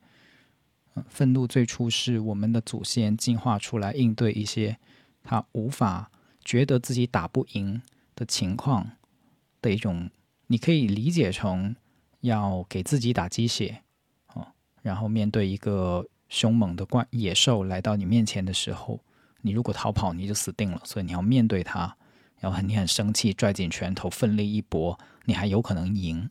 [0.97, 4.77] 嗯，愤怒最初是我们的祖先进化出来应对一些
[5.23, 6.11] 他无法
[6.45, 7.81] 觉得自己打不赢
[8.17, 8.91] 的情况
[9.63, 10.11] 的一种，
[10.49, 11.77] 你可以理解成
[12.21, 13.83] 要给自己打鸡血
[14.35, 14.47] 哦，
[14.83, 16.07] 然后面对一个。
[16.31, 19.01] 凶猛的怪野兽来到你面前的时候，
[19.41, 20.81] 你如果逃跑，你就死定了。
[20.85, 21.97] 所以你要面对它，
[22.39, 26.31] 然后你很生气，拽紧拳头，奋力一搏，你还有可能赢。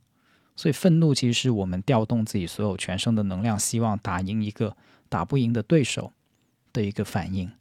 [0.56, 4.78] 所以愤怒其实是我们调动自己所有全身的能量，希望打赢一个
[5.10, 6.14] 打不赢的对手
[6.72, 7.52] 的一个反应。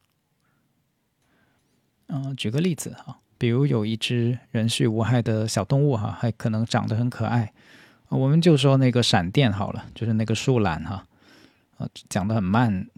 [2.07, 7.53] 嗯，举个例子哈，比如有一只人畜无害的小动物哈，还可能长得很可爱，
[8.09, 11.05] 我们就说那个闪电好了，就是那个树懒哈。
[11.77, 12.89] 啊，讲的很慢，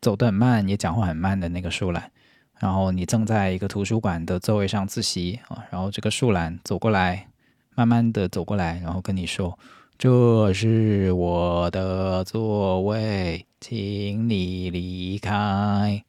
[0.00, 2.10] 走得很慢，也讲话很慢的那个树懒。
[2.58, 7.28] 然后你正在一个图书馆的座位上自习啊，然后这个树懒走过来，
[7.74, 9.58] 慢慢的走过来，然后跟你说
[9.98, 16.04] ：“这是我的座位，请你离开。”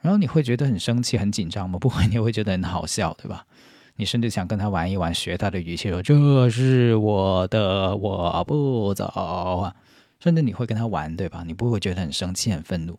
[0.00, 1.78] 然后你会觉得很生气、很紧张吗？
[1.78, 3.46] 不会，你会觉得很好笑，对吧？
[3.98, 9.74] 你甚至想跟他玩一玩，学他的语气说：“这是我的，我不走啊。”
[10.20, 11.42] 甚至你会跟他玩，对吧？
[11.44, 12.96] 你不会觉得很生气、很愤怒。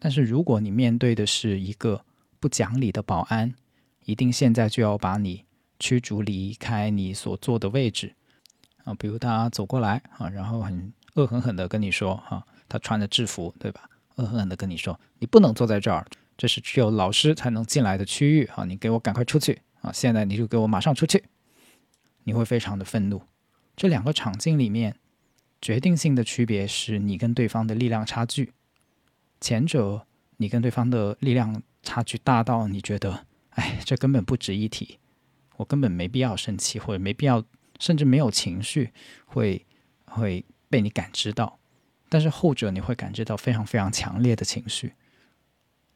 [0.00, 2.04] 但是如果你面对的是一个
[2.40, 3.54] 不讲理的保安，
[4.04, 5.44] 一定现在就要把你
[5.78, 8.16] 驱逐离开你所坐的位置
[8.82, 8.92] 啊！
[8.94, 13.88] 比如他走过来啊，然后很恶狠狠的跟你说：“哈，他穿着制服，对吧？
[14.16, 16.04] 恶狠狠的跟你说，你不能坐在这儿，
[16.36, 18.64] 这是只有老师才能进来的区域啊！
[18.64, 19.92] 你给我赶快出去啊！
[19.92, 21.22] 现在你就给我马上出去！”
[22.24, 23.22] 你会非常的愤怒。
[23.76, 24.96] 这两个场景里面。
[25.62, 28.52] 决定性的区别是你跟对方的力量差距，
[29.40, 34.98] 前者你跟对方的力量差距大到你觉得，哎，这根本不值一提，
[35.56, 37.42] 我根本没必要生气，或者没必要，
[37.80, 38.92] 甚至没有情绪
[39.24, 39.64] 会
[40.04, 41.58] 会被你感知到。
[42.10, 44.92] 但是后者你会感知到非常非常强烈的情绪。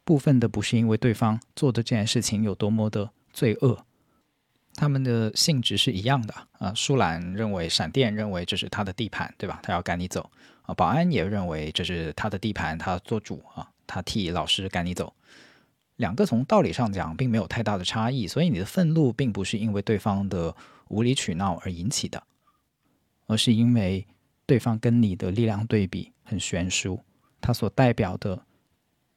[0.03, 3.87] 部分的不是因为对方做的这件事情有多么的罪恶，
[4.75, 6.75] 他们的性质是一样的啊。
[6.75, 9.61] 舒兰认为闪电认为这是他的地盘，对吧？
[9.63, 10.29] 他要赶你走
[10.63, 10.75] 啊。
[10.75, 13.71] 保安也认为这是他的地盘，他做主啊。
[13.87, 15.15] 他替老师赶你走，
[15.97, 20.55] 两个从道理上讲并没有太大的差异，所以你的愤怒并不是因为对方的
[20.89, 22.23] 无理取闹而引起的，
[23.27, 24.07] 而是因为
[24.45, 27.01] 对方跟你的力量对比很悬殊，
[27.41, 28.43] 他所代表的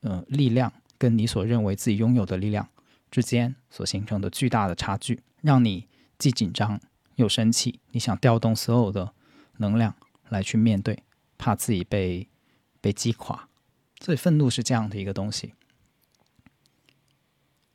[0.03, 2.65] 呃力量跟你所认为自己拥有的力量
[3.11, 6.79] 之间所形成的巨大的差距，让你既紧张
[7.15, 9.13] 又生气，你想调动所有的
[9.57, 9.93] 能量
[10.29, 11.03] 来去面对，
[11.37, 12.29] 怕自己被
[12.79, 13.49] 被击垮。
[13.99, 15.53] 所以愤怒是这样的一个东西，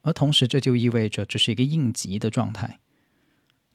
[0.02, 2.80] 而同时这就意味着这是一个应急的状态，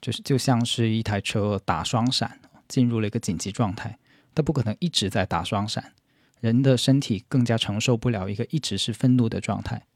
[0.02, 3.98] 就是就像是一台车打双闪进入了一个紧急状态，
[4.34, 5.94] 它不可能一直在打双闪，
[6.40, 9.86] 人的身体更加承受不了一个一直是愤怒的状态，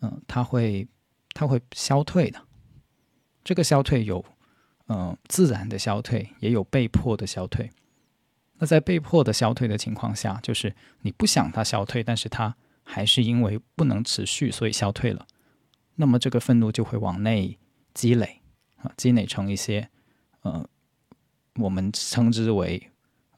[0.00, 0.86] 嗯，它会
[1.34, 2.40] 它会消退的，
[3.44, 4.24] 这个消退有
[4.86, 7.70] 嗯自然的消退，也有被迫的消退。
[8.58, 15.26] 那在被迫的消退的情况下，就是你不想它消退，但是它还是因为不能持续，所以消退了。
[15.96, 17.58] 那么这个愤怒就会往内
[17.94, 18.42] 积累
[18.76, 19.88] 啊，积累成一些
[20.42, 20.66] 呃，
[21.56, 22.90] 我们称之为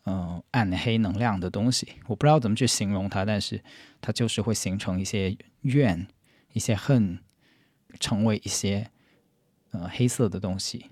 [0.04, 1.94] 呃暗黑能量的东西。
[2.06, 3.62] 我不知道怎么去形容它，但是
[4.00, 6.06] 它就是会形成一些怨、
[6.52, 7.18] 一些恨，
[8.00, 8.90] 成为一些
[9.70, 10.86] 呃黑色的东西，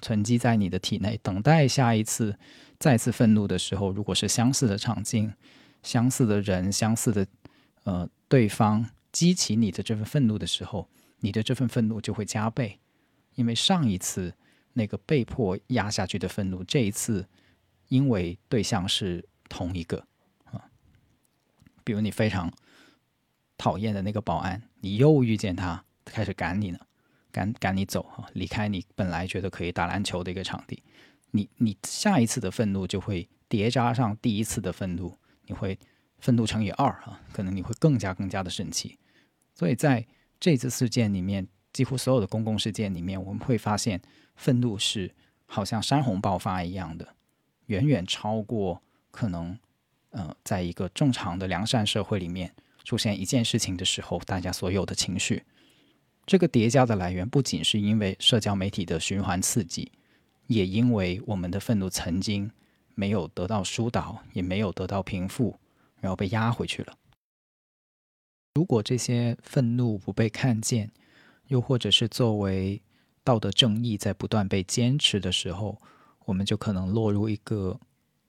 [0.00, 2.38] 存积在你的体内，等待下一次。
[2.78, 5.32] 再次愤怒的时候，如果是相似的场景、
[5.82, 7.26] 相似的人、相似的
[7.84, 10.86] 呃对方激起你的这份愤怒的时候，
[11.20, 12.78] 你的这份愤怒就会加倍，
[13.34, 14.34] 因为上一次
[14.74, 17.26] 那个被迫压下去的愤怒，这一次
[17.88, 20.06] 因为对象是同一个
[20.44, 20.68] 啊，
[21.82, 22.52] 比如你非常
[23.56, 26.78] 讨厌的那个保安，你又遇见他开始赶你了，
[27.32, 30.80] 赶赶你走啊，离开你本来觉得可以打篮球的一个场地。
[31.32, 35.12] 你你下一次的愤怒就会叠加上第一次的愤怒，
[35.46, 35.76] 你会
[36.20, 38.96] 愤怒乘以二啊，可能你会更加更加的生气。
[39.56, 40.06] 所以在
[40.38, 44.00] 这次事件里面，几乎所有的公共事件里面，我们会发现
[44.36, 45.12] 愤怒是
[45.46, 47.16] 好像山洪爆发一样的，
[47.66, 49.58] 远远超过可能
[50.10, 52.54] 呃，在一个正常的良善社会里面
[52.86, 55.42] 出现一件事情的时候，大家所有的情绪。
[56.24, 59.90] 这个叠加的来源不仅是因为社交媒体的循环刺激。
[60.46, 62.48] 也因为我们的愤怒曾经
[62.94, 65.58] 没有得到疏导，也没有得到平复，
[66.00, 66.96] 然后被压回去了。
[68.54, 70.92] 如果这些愤怒不被看见，
[71.48, 72.80] 又或者是作为
[73.24, 75.82] 道德正义在不断被坚持的时候，
[76.26, 77.80] 我们就可能落入一个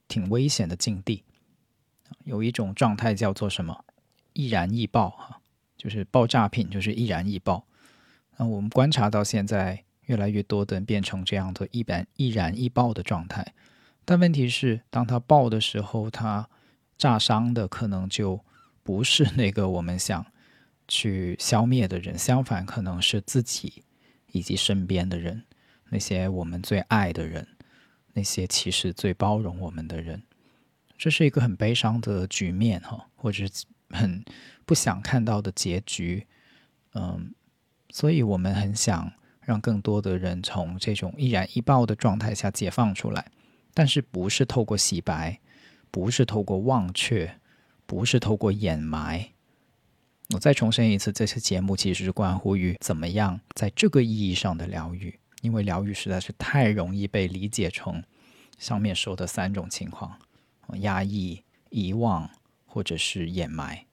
[0.08, 1.22] 挺危险的境地。
[2.24, 3.84] 有一种状态叫做什么？
[4.38, 5.40] 易燃易爆，哈，
[5.76, 7.66] 就是爆炸品，就是易燃易爆。
[8.36, 9.84] 那我们观察到现在。
[10.08, 13.52] 越来越多的人变成这样的易燃易燃易爆的状态，
[14.06, 16.48] 但问题是，当它爆的时候，它
[16.96, 18.42] 炸伤的可能就
[18.82, 20.24] 不是那个我们想
[20.88, 23.84] 去消灭的人，相反，可能是自己
[24.32, 25.44] 以及身边的人，
[25.90, 27.46] 那些我们最爱的人，
[28.14, 30.22] 那些其实最包容我们的人。
[30.96, 33.44] 这是一个很悲伤的局面，哈，或者
[33.90, 34.24] 很
[34.64, 36.26] 不想看到的结局。
[36.94, 37.34] 嗯，
[37.90, 39.12] 所以我们很想。
[39.48, 43.32] 让更多的人从这种易燃易爆的状态下解放出来，
[43.72, 45.40] 但是不是透过洗白，
[45.90, 47.40] 不是透过忘却，
[47.86, 49.30] 不是透过掩埋。
[50.34, 58.04] 我再重申一次，这次节目其实是关乎于怎么样在这个意义上的疗愈，因为疗愈实在是太容易被理解成
[58.58, 60.18] 上面说的三种情况：
[60.80, 62.28] 压抑、遗忘
[62.66, 63.87] 或者是掩埋。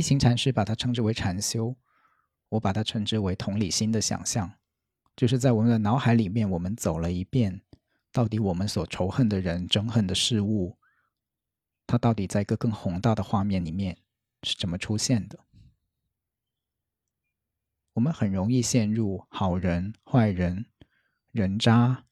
[0.00, 1.76] 一行禅师把它称之为禅修，
[2.48, 4.50] 我把它称之为同理心的想象，
[5.14, 7.60] 就是在我们的脑海里面，我们走了一遍，
[8.10, 10.78] 到底我们所仇恨的人、憎恨的事物，
[11.86, 13.98] 它到底在一个更宏大的画面里面
[14.42, 15.38] 是怎么出现的？
[17.92, 20.64] 我们很容易陷入好人、坏人、
[21.30, 22.06] 人渣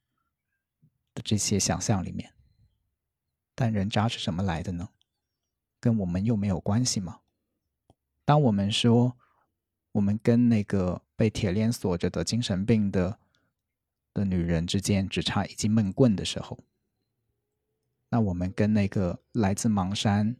[1.15, 2.35] 的这些想象里面，
[3.55, 4.91] 但人渣是什么来的呢？
[5.81, 7.21] 跟我们又没有关系吗？
[8.29, 9.17] 当我们说
[9.93, 13.19] 我们跟那个被铁链锁着的精神病的
[14.13, 16.59] 的女人之间只差一记闷棍的时候，
[18.11, 20.37] 那我们跟那个来自芒山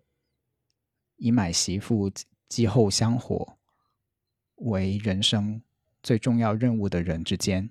[1.17, 2.13] 以买媳妇
[2.47, 3.57] 继后香火
[4.57, 5.63] 为人生
[6.03, 7.71] 最重要任务的人之间，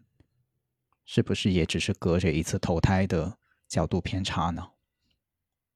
[1.05, 3.37] 是不是也只是隔着一次投胎的
[3.67, 4.71] 角度偏差呢？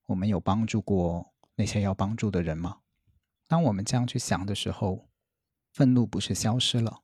[0.07, 2.80] 我们有帮助过那些要帮助的人吗？
[3.51, 5.09] 当我们这样去想的时候，
[5.73, 7.01] 愤怒不是消失了，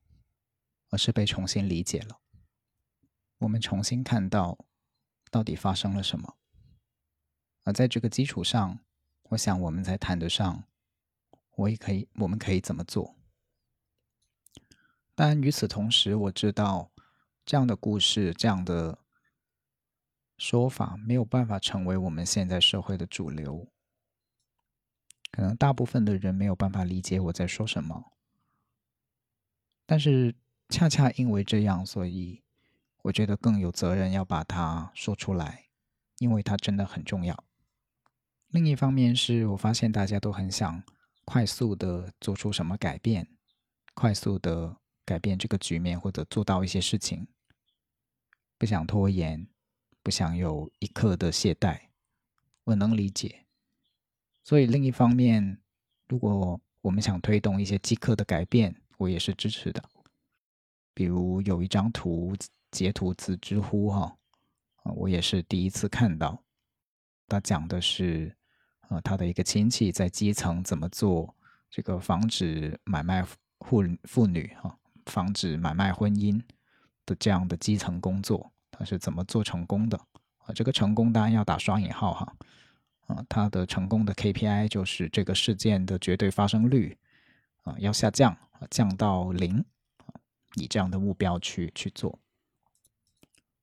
[0.88, 2.22] 而是被重新理解了。
[3.40, 4.58] 我们重新看到
[5.30, 6.38] 到底发生了什么，
[7.64, 8.80] 而在这个基础上，
[9.24, 10.64] 我想我们才谈得上，
[11.58, 13.18] 我也可以，我们可以怎么做？
[15.14, 16.94] 但与此同时，我知道
[17.46, 19.00] 这样的故事，这样的
[20.38, 23.68] 说法没有办法成为我们现在社会的主流。
[25.32, 28.14] 可能大部分的人没有办法理解我在说什么，
[29.86, 30.36] 但是
[30.70, 32.44] 恰恰因为这样，所以
[33.04, 35.66] 我觉得更有责任要把它说出来，
[36.18, 37.44] 因为它真的很重要。
[38.50, 40.84] 另一方面是我发现大家都很想
[41.26, 43.28] 快速的做出什么改变，
[43.94, 47.28] 快速的改变这个局面或者做到一些事情，
[48.58, 49.48] 不想拖延，
[50.02, 51.90] 不想有一刻的懈怠，
[52.64, 53.47] 我能理解。
[54.48, 55.58] 所以，另一方面，
[56.08, 59.84] 如果我们想推动一些即刻的改变，我也是支持的。
[60.94, 62.34] 比如有一张图
[62.72, 64.16] 截图自知乎哈，
[64.84, 66.42] 啊，我也是第一次看到。
[67.28, 68.34] 他讲的是，
[68.88, 71.36] 呃，他的一个亲戚在基层怎么做
[71.70, 73.22] 这个防止买卖
[73.60, 76.42] 妇妇女哈，防止买卖婚姻
[77.06, 79.98] 的这样的基层工作，他是怎么做成功的？
[80.38, 82.34] 啊，这个成功当然要打双引号哈。
[83.08, 86.98] 啊，他的成功的 KPI 就是这个事件的绝对发生率
[87.64, 88.38] 啊要下降
[88.70, 89.66] 降到零，
[90.56, 92.20] 以这样的目标去去做。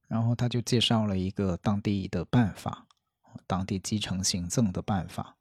[0.09, 2.87] 然后他就介绍了一个当地的办法，
[3.47, 5.37] 当地基层行政的办法，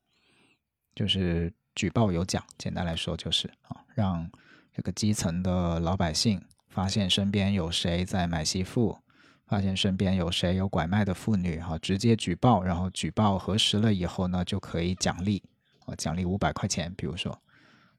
[0.95, 2.43] 就是举报有奖。
[2.57, 4.29] 简单来说就是啊，让
[4.73, 8.99] 这个基层的老百姓发现身边有谁在买媳妇。
[9.45, 15.43] 发现身边有谁有拐卖的妇女，哈，直接举报，然后举报核实了以后呢，就可以奖励，
[15.85, 16.93] 啊，奖励五百块钱。
[16.95, 17.37] 比如说，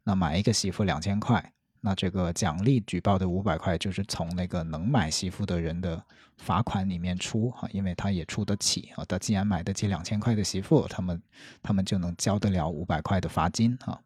[0.03, 6.03] 那买一个媳妇两千块，那这个奖励举报的五百块就是从那个能买媳妇的人的
[6.39, 11.23] 罚款里面出，哈，因为他也出得起，啊，他既然买得起两千块的媳妇，他们
[11.63, 14.01] 他们就能交得了五百块的罚金，哈。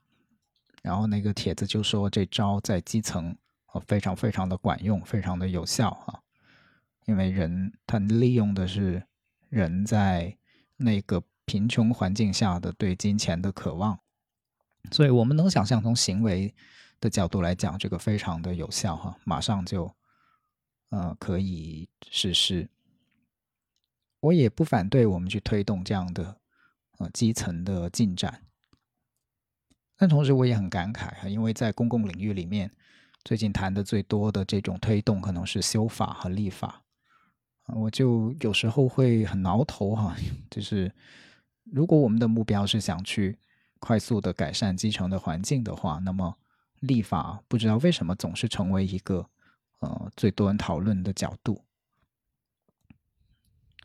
[0.82, 3.34] 然后那个帖子就说这招在基层，
[3.66, 6.20] 啊，非常非常的管用，非常的有效，啊。
[7.08, 9.02] 因为人他利用的是
[9.48, 10.36] 人在
[10.76, 13.98] 那个贫穷环境下的对金钱的渴望，
[14.90, 16.54] 所以我们能想象从行为
[17.00, 19.90] 的角度来讲，这个非常的有效哈，马上就
[20.90, 22.68] 呃可以实施。
[24.20, 26.38] 我也不反对我们去推动这样的
[26.98, 28.42] 呃基层的进展，
[29.96, 32.70] 但同时我也很感慨哈，因为在公共领域里面，
[33.24, 36.84] 最近谈的最多的这种推动可能是修法和立法。
[37.74, 40.16] 我就有时候会很挠头哈，
[40.50, 40.90] 就是
[41.64, 43.38] 如果我们的目标是想去
[43.78, 46.38] 快速的改善基层的环境的话，那么
[46.80, 49.28] 立法不知道为什么总是成为一个
[49.80, 51.62] 呃最多人讨论的角度。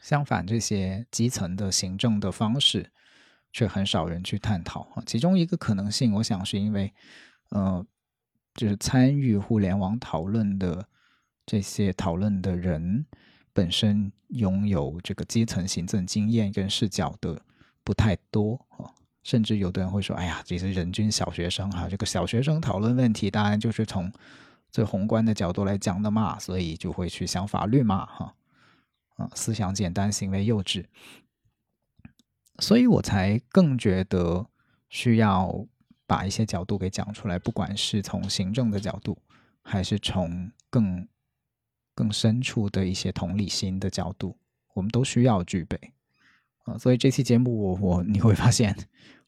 [0.01, 2.91] 相反，这些基层的行政的方式
[3.51, 5.03] 却很少人去探讨啊。
[5.05, 6.93] 其中一个可能性，我想是因为
[7.49, 7.85] 呃，
[8.53, 10.87] 就是参与互联网讨论的
[11.45, 13.05] 这些讨论的人。
[13.53, 17.39] 本身拥有这个基层行政经验跟视角的
[17.83, 18.89] 不太多啊，
[19.21, 24.11] 甚至有的人会说：“哎呀，这是人均小学生哈，这个小学生讨论问题，当然就是从
[24.71, 28.35] 最宏观的角度来讲的嘛，所以就会去想法律嘛，哈，
[29.17, 30.85] 啊，思想简单，行为幼稚，
[32.57, 34.47] 所以我才更觉得
[34.89, 35.67] 需要
[36.07, 39.15] 把一些角度给讲出来，不管是从行政的角度，
[39.61, 41.07] 还是从更。”
[41.95, 44.37] 更深处的一些同理心的角度，
[44.73, 45.77] 我们都需要具备
[46.63, 46.77] 啊。
[46.77, 48.75] 所以这期节目，我我你会发现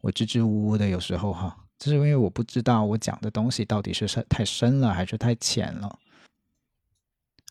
[0.02, 6.00] 我支支吾吾的，有时候哈，就是因为我不知道我讲的东西到底是深太深了还是太浅了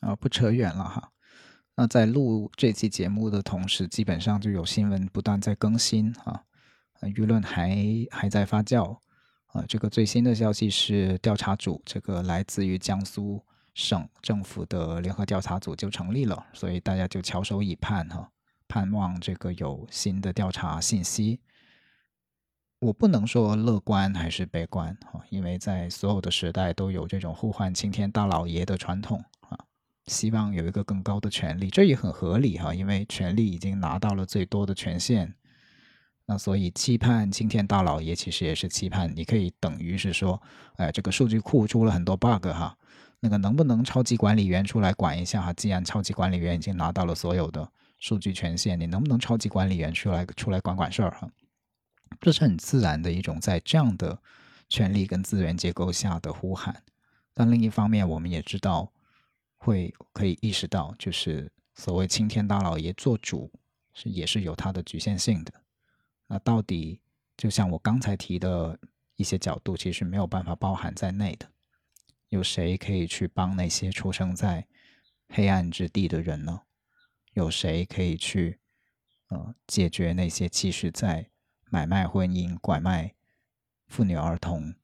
[0.00, 0.16] 啊。
[0.16, 1.10] 不扯远了哈。
[1.76, 6.42] 那在录这期节目的同时，基本上就有新闻不断在更新啊，
[7.00, 7.76] 舆论还
[8.10, 8.98] 还在发酵
[9.46, 9.64] 啊。
[9.68, 13.44] 这个最新的消息是，调查组这个来自于江苏。
[13.74, 18.30] 省政府的联合调查组就成立了，所以大家就翘首以盼哈，
[18.68, 21.40] 盼望这个有新的调查信息。
[22.80, 29.58] 我不能说乐观还是悲观哈，因为在所有的时代都有这种呼唤青天大老爷的传统啊，
[30.06, 35.34] 希望有一个更高的权利，这也很合理哈，因为权力已经拿到了最多的权限，
[36.26, 40.42] 那所以期盼青天大老爷其实也是期盼，你可以等于是说，
[40.76, 42.76] 哎，这个数据库出了很多 bug 哈，
[43.24, 45.50] 那个能不能超级管理员出来管一下哈？
[45.54, 47.66] 既然超级管理员已经拿到了所有的
[47.98, 51.26] 数据权限，你能不能超级管理员出来出来管管事儿哈？
[52.20, 54.18] 这是很自然的一种在这样的
[54.68, 56.82] 权力跟资源结构下的呼喊，
[57.32, 58.92] 但另一方面，我们也知道
[59.56, 63.50] 会可以意识到，就是所谓青天大老爷做主
[63.94, 65.52] 是也是有它的局限性的。
[66.26, 67.00] 那到底
[67.38, 68.78] 就像我刚才提的
[69.16, 71.48] 一些角度，其实没有办法包含在内的。
[72.28, 74.66] 有谁可以去帮那些出生在
[75.28, 76.62] 黑暗之地的人呢？
[77.32, 78.60] 有谁可以去
[79.28, 81.30] 呃解决那些其实在
[81.70, 83.14] 买卖婚姻、拐卖
[83.86, 84.74] 妇女儿童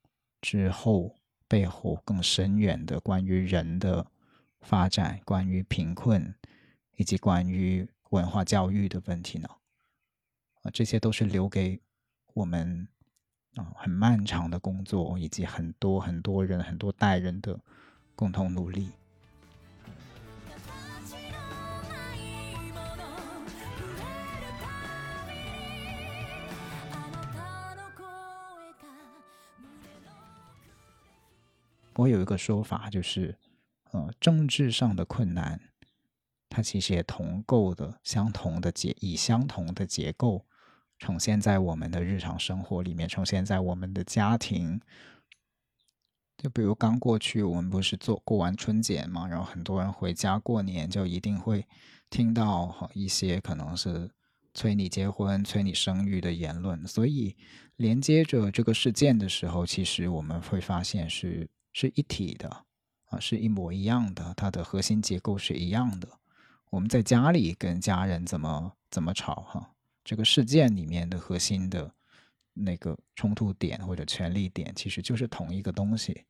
[0.40, 1.16] 之后，
[1.46, 4.10] 背后更深远的关于人的
[4.60, 6.34] 发展、关于贫困
[6.96, 9.48] 以及关于文化教育的问题呢？
[10.62, 11.80] 啊，这些都是留给
[12.34, 12.88] 我们
[13.56, 17.58] 啊很漫长的工作，以及很多很多人、很多代人的
[18.14, 18.90] 共同努力。
[31.94, 33.36] 我有一个说法，就是，
[33.90, 35.60] 呃，政治上的困难，
[36.48, 40.46] 它其实也同构的相同的结，以相同的结构
[41.00, 44.80] 呈现在我们的日常生活里面，呈现在我们的家庭。
[46.38, 51.66] 就比如刚过去，我们不是做过完春节嘛，然后很多人回家过年，就一定会
[52.08, 54.08] 听到一些可能是
[54.54, 56.86] 催你结婚、催你生育的言论。
[56.86, 57.36] 所以
[57.74, 61.50] 连接着这个事件的时候，其实我们会发现是。
[61.72, 62.64] 是一体的
[63.04, 66.08] 啊，是一模一样的，它的核心结构是一样的。
[66.70, 69.70] 我们在家里跟家人怎么怎么吵哈，
[70.04, 71.92] 这个事件里面的核心的
[72.54, 76.24] 那个冲突点或者权力点，其实就是同一个东西。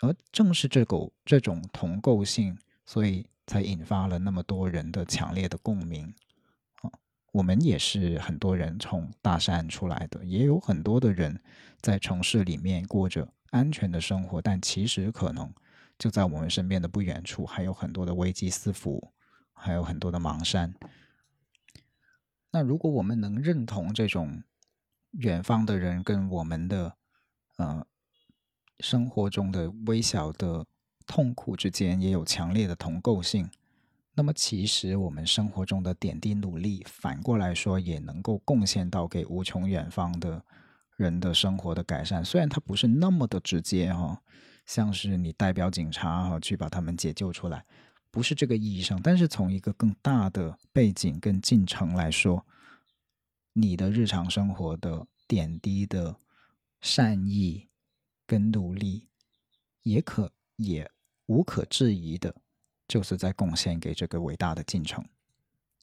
[0.00, 6.14] 而正是这个这种同构性，所以才引发了那么多人的强烈的共鸣。
[7.32, 11.38] 我们也是很多人从大山出来的，也有很多的人
[11.80, 13.28] 在城市里面过着。
[13.50, 15.50] 安全的生活，但其实可能
[15.98, 19.12] 就在我们身边的不远处，还有很多的危机四伏，
[19.54, 20.74] 还有很多的盲山。
[22.56, 24.42] 那如果我们能认同这种
[25.10, 26.96] 远方的人跟我们的
[27.58, 27.86] 呃
[28.80, 30.64] 生活中的微小的
[31.06, 33.50] 痛苦之间也有强烈的同构性，
[34.14, 40.42] 那么其实我们生活中的点滴努力，反过来说也能够贡献到给无穷远方的。
[40.96, 44.22] 人的生活的改善，虽然它不是那么的直接哈，
[44.64, 47.66] 像是你代表警察哈去把他们解救出来，
[48.16, 48.98] 不是这个意义上。
[49.02, 52.46] 但是从一个更大的背景跟进程来说，
[53.52, 56.16] 你的日常生活的点滴的
[56.80, 57.68] 善意
[58.26, 59.06] 跟努力，
[59.82, 60.90] 也可也
[61.26, 62.34] 无可置疑的，
[62.88, 65.04] 就是在贡献给这个伟大的进程。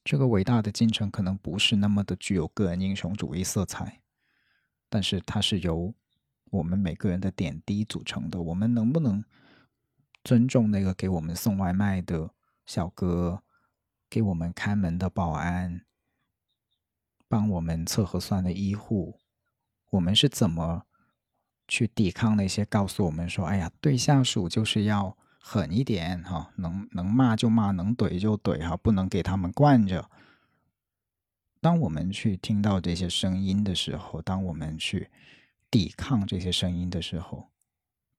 [0.02, 4.00] 这个伟大的进程可能不是那么的具有个人英雄主义色彩。
[4.88, 5.94] 但是它是由
[6.50, 8.42] 我们每个人的点滴组成的。
[8.42, 9.24] 我们能不能
[10.24, 12.30] 尊重那个给我们送外卖的
[12.64, 13.42] 小哥，
[14.08, 15.84] 给我们开门的保安，
[17.28, 19.20] 帮我们测核酸的医护？
[19.90, 20.86] 我们是怎么
[21.68, 30.10] 去抵抗那些告诉我们说：“哎呀，对下属就是要狠一点，哈，能能骂就骂，能怼就怼，哈，不能给他们惯着。”
[31.60, 35.10] 当我们去听到这些声音的时候，当我们去
[35.70, 37.50] 抵抗这些声音的时候，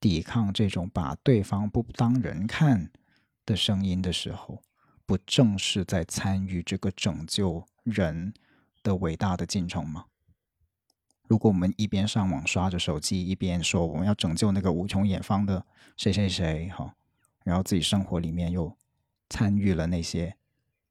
[0.06, 2.92] 抵抗这种把对方不当人看
[3.44, 4.62] 的声音的时候，
[5.04, 8.32] 不正是在参与这个拯救人
[8.84, 10.06] 的伟大的进程吗？
[11.28, 15.66] 如果我们一边上网刷着手机，一边说我们要拯救那个无穷远方的
[15.98, 16.94] 谁谁谁，哈，
[17.44, 18.72] 然后自己生活里面又
[19.32, 20.38] 参与了那些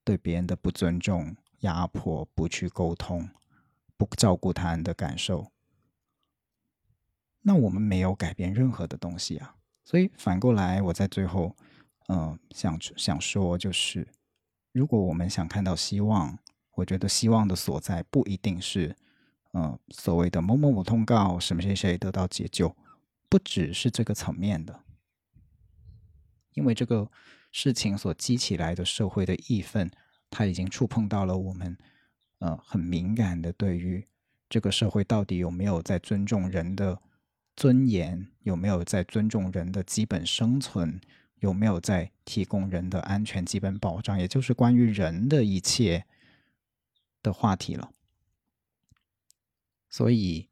[0.03, 1.37] 对别人的不尊重。
[1.61, 3.31] 压迫，不去沟通，
[3.97, 5.53] 不照顾他人的感受，
[7.45, 9.55] 那我们没有改变任何的东西啊。
[9.85, 11.55] 所以反过来，我在最后，
[12.09, 14.09] 嗯，想想说，就是
[14.73, 16.39] 如果我们想看到希望，
[16.73, 18.97] 我觉得希望的所在不一定是，
[19.53, 22.75] 嗯，所谓的某某某通告，什么谁谁得到解救，
[23.29, 24.81] 不只是这个层面的，
[26.55, 27.11] 因为这个
[27.53, 29.91] 事情所激起来的社会的义愤。
[30.31, 31.79] 它已经触碰到了我们，
[32.41, 34.05] 呃，很敏感的对于
[34.49, 37.01] 这个社会到底有没有在尊重人的
[37.57, 41.01] 尊严，有没有在尊重人的基本生存，
[41.41, 46.05] 有没有在提供人的安全基本保障，也就是关于人的一切
[47.23, 47.93] 的话题了。
[49.89, 50.49] 所以，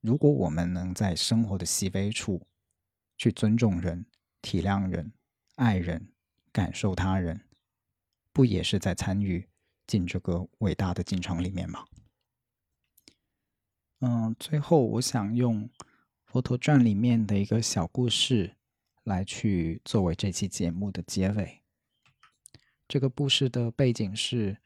[0.00, 2.46] 如果我们能在生活的细微处
[3.16, 4.04] 去尊重人、
[4.42, 5.12] 体谅人、
[5.54, 6.08] 爱人、
[6.50, 7.42] 感受他人，
[8.32, 9.48] 不也是在参与
[9.86, 11.84] 进这个伟大的进程里面吗？
[14.00, 15.68] 嗯，最后我想用
[16.30, 18.54] 《佛陀传》里面的一个小故事
[19.02, 21.60] 来去作为这期节目的结尾。
[22.86, 24.56] 这个故事的背景是，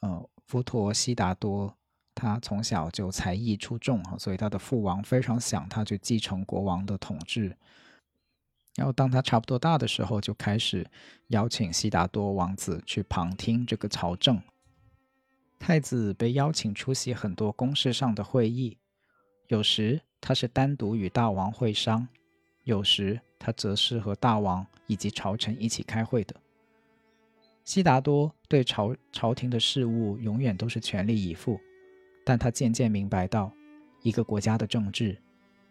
[0.00, 1.74] 呃，佛陀悉达多
[2.14, 7.56] 他从小就才艺出众哈，所以他的父王非常想他去继承国王的统治。
[8.74, 10.86] 然后当他差不多大的时候，就开始
[11.28, 14.42] 邀请悉达多王子去旁听这个朝政。
[15.58, 18.76] 太子被邀请出席很多公事上的会议。
[19.48, 22.08] 有时他是单独与大王会商，
[22.62, 26.34] 有时他则是和大王以及朝臣一起开会的。
[27.64, 31.60] 悉达多对朝朝廷的事务永远都是全力以赴，
[32.24, 33.52] 但他渐渐明白到，
[34.02, 35.16] 一个国家的政治、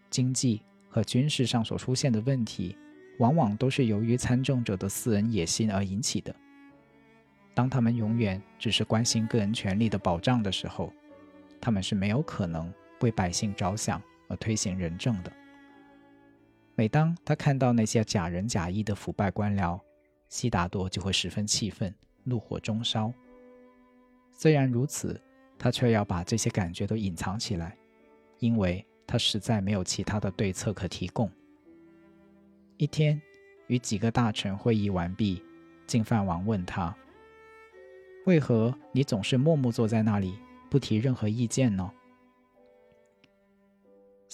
[0.10, 2.78] 经济和军事上所出现的问题，
[3.18, 6.36] 往往都是由于参政者的私人野心而引起的。
[7.56, 10.92] 当他们永远只是关心个人权利的保障的时候，
[11.60, 12.72] 他们是没有可能。
[13.04, 15.32] 为百姓着想而推行仁政的。
[16.74, 19.78] 每当他看到那些假仁假义的腐败官僚，
[20.30, 21.94] 悉达多就会十分气愤，
[22.24, 23.14] 怒火中烧。
[24.32, 25.22] 虽然如此，
[25.60, 27.78] 他却要把这些感觉都隐藏起来，
[28.40, 31.30] 因为他实在没有其他的对策可提供。
[32.78, 33.22] 一天，
[33.68, 35.44] 与几个大臣会议完毕，
[35.86, 36.96] 净饭王问他
[38.26, 40.40] ：“为何你总是默默坐在那里，
[40.72, 41.92] 不提任何意见呢？”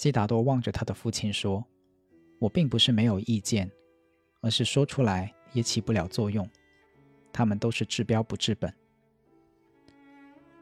[0.00, 1.62] 悉达多望着他的父亲说
[2.40, 3.70] ：“我并不是没有意见，
[4.40, 6.48] 而是说出来也起不了作用。
[7.30, 8.72] 他们都是治标不治本。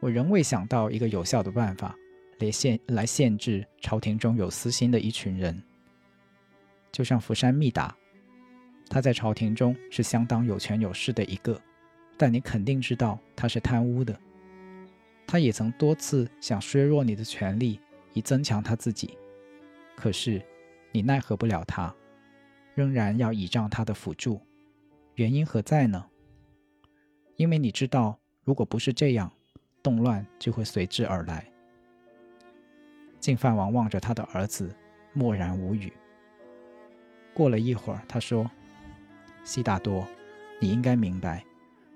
[0.01, 1.95] 我仍未想到一个有效的办法
[2.41, 5.63] 来限来限制朝廷中有私心的一群人。
[6.91, 7.97] 就像福山密达，
[8.91, 11.63] 他在朝廷中是相当有权有势的一个，
[12.17, 14.19] 但你肯定知道他是贪污的。
[15.29, 17.79] 他也曾多次想削弱你的权力，
[18.15, 19.17] 以增强他自己。”
[20.01, 20.41] 可是，
[20.93, 21.93] 你奈何不了他，
[22.77, 24.41] 仍然要倚仗他的辅助，
[25.17, 26.07] 原因何在呢？
[27.35, 29.29] 因为你知道，如果不是这样，
[29.83, 31.45] 动乱就会随之而来。
[33.19, 34.73] 净饭王望着他的儿子，
[35.13, 35.93] 默然无语。
[37.35, 38.49] 过了一会儿，他说
[39.43, 40.07] ：“悉达多，
[40.61, 41.45] 你应该明白，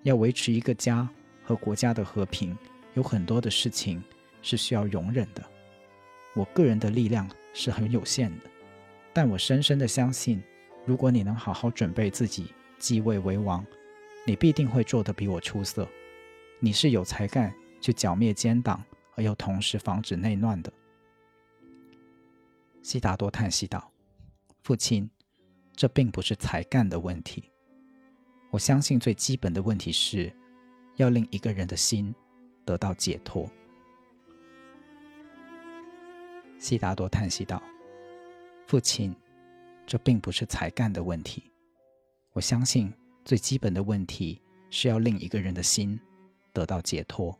[0.03, 1.09] 要维持一个家
[1.45, 2.59] 和国家的和平，
[2.95, 4.03] 有很多的事情
[4.43, 5.45] 是需要容忍的。
[6.35, 8.51] 我个人的力量。”是很有限的，
[9.13, 10.43] 但我深深的相信，
[10.87, 13.65] 如果你能好好准备自己继位为王，
[14.27, 15.87] 你必定会做得比我出色。
[16.61, 18.83] 你是有才干去剿灭奸党，
[19.17, 20.73] 而又同时防止内乱的。
[22.83, 23.93] 悉达多叹息道
[24.63, 25.09] ：“父亲，
[25.75, 27.51] 这并不是才干的问题。
[28.51, 30.33] 我相信最基本的问题是，
[30.97, 32.15] 要令一个人的心
[32.65, 33.49] 得到解脱。”
[36.63, 37.61] 悉达多叹息道
[38.69, 39.13] ：“父亲，
[39.85, 41.51] 这并不是才干的问题。
[42.35, 42.95] 我相信
[43.25, 44.41] 最基本的问题
[44.71, 45.99] 是要令一个人的心
[46.53, 47.37] 得到解脱。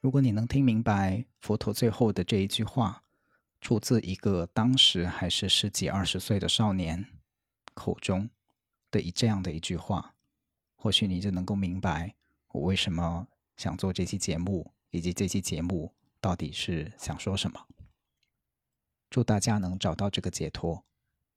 [0.00, 3.00] 如果你能听明白佛陀最后的这一句话，
[3.60, 7.06] 出自一个当时还是十几二十岁的少年
[7.72, 8.28] 口中
[8.90, 10.12] 的一这样的一句话，
[10.74, 12.16] 或许你就能够明白
[12.48, 17.66] 我为什么想做这期节目。”以及这期节目到底是想说什么？
[19.08, 20.84] 祝大家能找到这个解脱，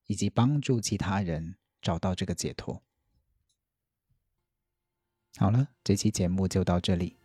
[0.06, 2.84] 以及帮助其他人找到这个解脱。
[5.38, 7.18] 好了，这期节目就到这里，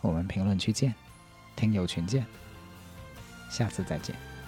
[0.00, 0.94] 我们评论区见，
[1.54, 2.26] 听友群见，
[3.50, 4.39] 下次再见。